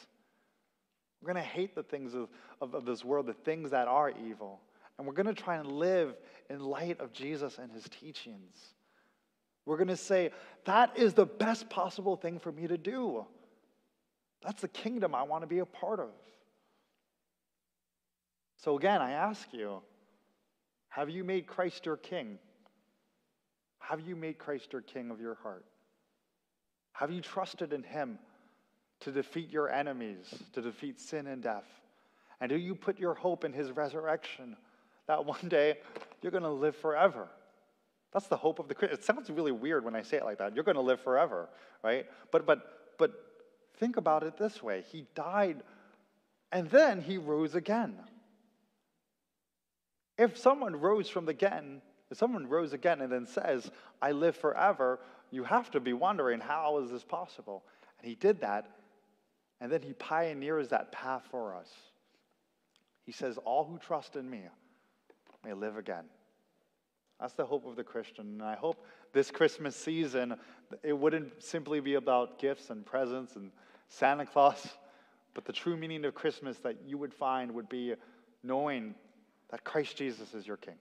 We're 1.21 1.33
going 1.33 1.43
to 1.43 1.49
hate 1.49 1.75
the 1.75 1.83
things 1.83 2.13
of, 2.13 2.29
of, 2.61 2.73
of 2.73 2.85
this 2.85 3.03
world, 3.03 3.27
the 3.27 3.33
things 3.33 3.71
that 3.71 3.87
are 3.87 4.11
evil. 4.27 4.59
And 4.99 5.07
we're 5.07 5.13
going 5.13 5.33
to 5.33 5.41
try 5.41 5.55
and 5.55 5.71
live 5.71 6.13
in 6.49 6.59
light 6.59 6.99
of 6.99 7.13
Jesus 7.13 7.57
and 7.57 7.71
his 7.71 7.85
teachings. 7.85 8.57
We're 9.65 9.77
going 9.77 9.87
to 9.87 9.95
say, 9.95 10.31
that 10.65 10.97
is 10.97 11.13
the 11.13 11.25
best 11.25 11.69
possible 11.69 12.17
thing 12.17 12.37
for 12.37 12.51
me 12.51 12.67
to 12.67 12.77
do. 12.77 13.25
That's 14.43 14.61
the 14.61 14.67
kingdom 14.67 15.15
I 15.15 15.23
want 15.23 15.43
to 15.43 15.47
be 15.47 15.59
a 15.59 15.65
part 15.65 16.01
of. 16.01 16.09
So, 18.57 18.77
again, 18.77 19.01
I 19.01 19.11
ask 19.11 19.47
you 19.53 19.81
have 20.89 21.09
you 21.09 21.23
made 21.23 21.47
Christ 21.47 21.85
your 21.85 21.97
king? 21.97 22.37
Have 23.79 24.01
you 24.01 24.17
made 24.17 24.37
Christ 24.37 24.73
your 24.73 24.81
king 24.81 25.11
of 25.11 25.21
your 25.21 25.35
heart? 25.35 25.65
Have 26.91 27.09
you 27.09 27.21
trusted 27.21 27.71
in 27.71 27.83
him 27.83 28.19
to 28.99 29.13
defeat 29.13 29.49
your 29.49 29.69
enemies, 29.69 30.33
to 30.51 30.61
defeat 30.61 30.99
sin 30.99 31.27
and 31.27 31.41
death? 31.41 31.63
And 32.41 32.49
do 32.49 32.57
you 32.57 32.75
put 32.75 32.99
your 32.99 33.13
hope 33.13 33.45
in 33.45 33.53
his 33.53 33.71
resurrection 33.71 34.57
that 35.09 35.25
one 35.25 35.49
day 35.49 35.75
you're 36.21 36.31
going 36.31 36.43
to 36.43 36.49
live 36.49 36.75
forever? 36.75 37.27
That's 38.13 38.27
the 38.27 38.37
hope 38.37 38.59
of 38.59 38.67
the 38.67 38.75
Christian. 38.75 38.97
It 38.97 39.03
sounds 39.03 39.29
really 39.29 39.51
weird 39.51 39.83
when 39.83 39.95
I 39.95 40.03
say 40.03 40.17
it 40.17 40.23
like 40.23 40.37
that. 40.37 40.55
You're 40.55 40.63
going 40.63 40.75
to 40.75 40.81
live 40.81 41.01
forever, 41.01 41.49
right? 41.83 42.05
But 42.31 42.45
but 42.45 42.61
but 42.97 43.11
think 43.77 43.97
about 43.97 44.23
it 44.23 44.37
this 44.37 44.63
way. 44.63 44.83
He 44.91 45.05
died 45.15 45.63
and 46.51 46.69
then 46.69 47.01
he 47.01 47.17
rose 47.17 47.55
again. 47.55 47.95
If 50.17 50.37
someone 50.37 50.75
rose 50.75 51.09
from 51.09 51.25
the 51.25 51.31
again, 51.31 51.81
if 52.11 52.17
someone 52.17 52.47
rose 52.47 52.73
again 52.73 53.01
and 53.01 53.11
then 53.11 53.25
says, 53.25 53.71
I 54.01 54.11
live 54.11 54.35
forever, 54.35 54.99
you 55.31 55.43
have 55.43 55.71
to 55.71 55.79
be 55.79 55.93
wondering, 55.93 56.39
how 56.39 56.79
is 56.79 56.91
this 56.91 57.03
possible? 57.03 57.63
And 57.99 58.09
he 58.09 58.15
did 58.15 58.41
that, 58.41 58.65
and 59.61 59.71
then 59.71 59.81
he 59.81 59.93
pioneers 59.93 60.69
that 60.69 60.91
path 60.91 61.23
for 61.29 61.55
us. 61.55 61.69
He 63.05 63.11
says, 63.11 63.37
All 63.45 63.63
who 63.63 63.77
trust 63.77 64.15
in 64.15 64.29
me 64.29 64.41
may 65.43 65.53
live 65.53 65.77
again. 65.77 66.05
That's 67.19 67.33
the 67.33 67.45
hope 67.45 67.65
of 67.65 67.75
the 67.75 67.83
Christian. 67.83 68.27
And 68.27 68.43
I 68.43 68.55
hope 68.55 68.85
this 69.13 69.31
Christmas 69.31 69.75
season, 69.75 70.35
it 70.83 70.93
wouldn't 70.93 71.43
simply 71.43 71.79
be 71.79 71.95
about 71.95 72.39
gifts 72.39 72.69
and 72.69 72.85
presents 72.85 73.35
and 73.35 73.51
Santa 73.89 74.25
Claus, 74.25 74.67
but 75.33 75.45
the 75.45 75.53
true 75.53 75.75
meaning 75.75 76.05
of 76.05 76.13
Christmas 76.13 76.57
that 76.59 76.77
you 76.85 76.97
would 76.97 77.13
find 77.13 77.51
would 77.51 77.67
be 77.67 77.95
knowing 78.43 78.95
that 79.49 79.63
Christ 79.63 79.97
Jesus 79.97 80.33
is 80.33 80.47
your 80.47 80.57
King. 80.57 80.75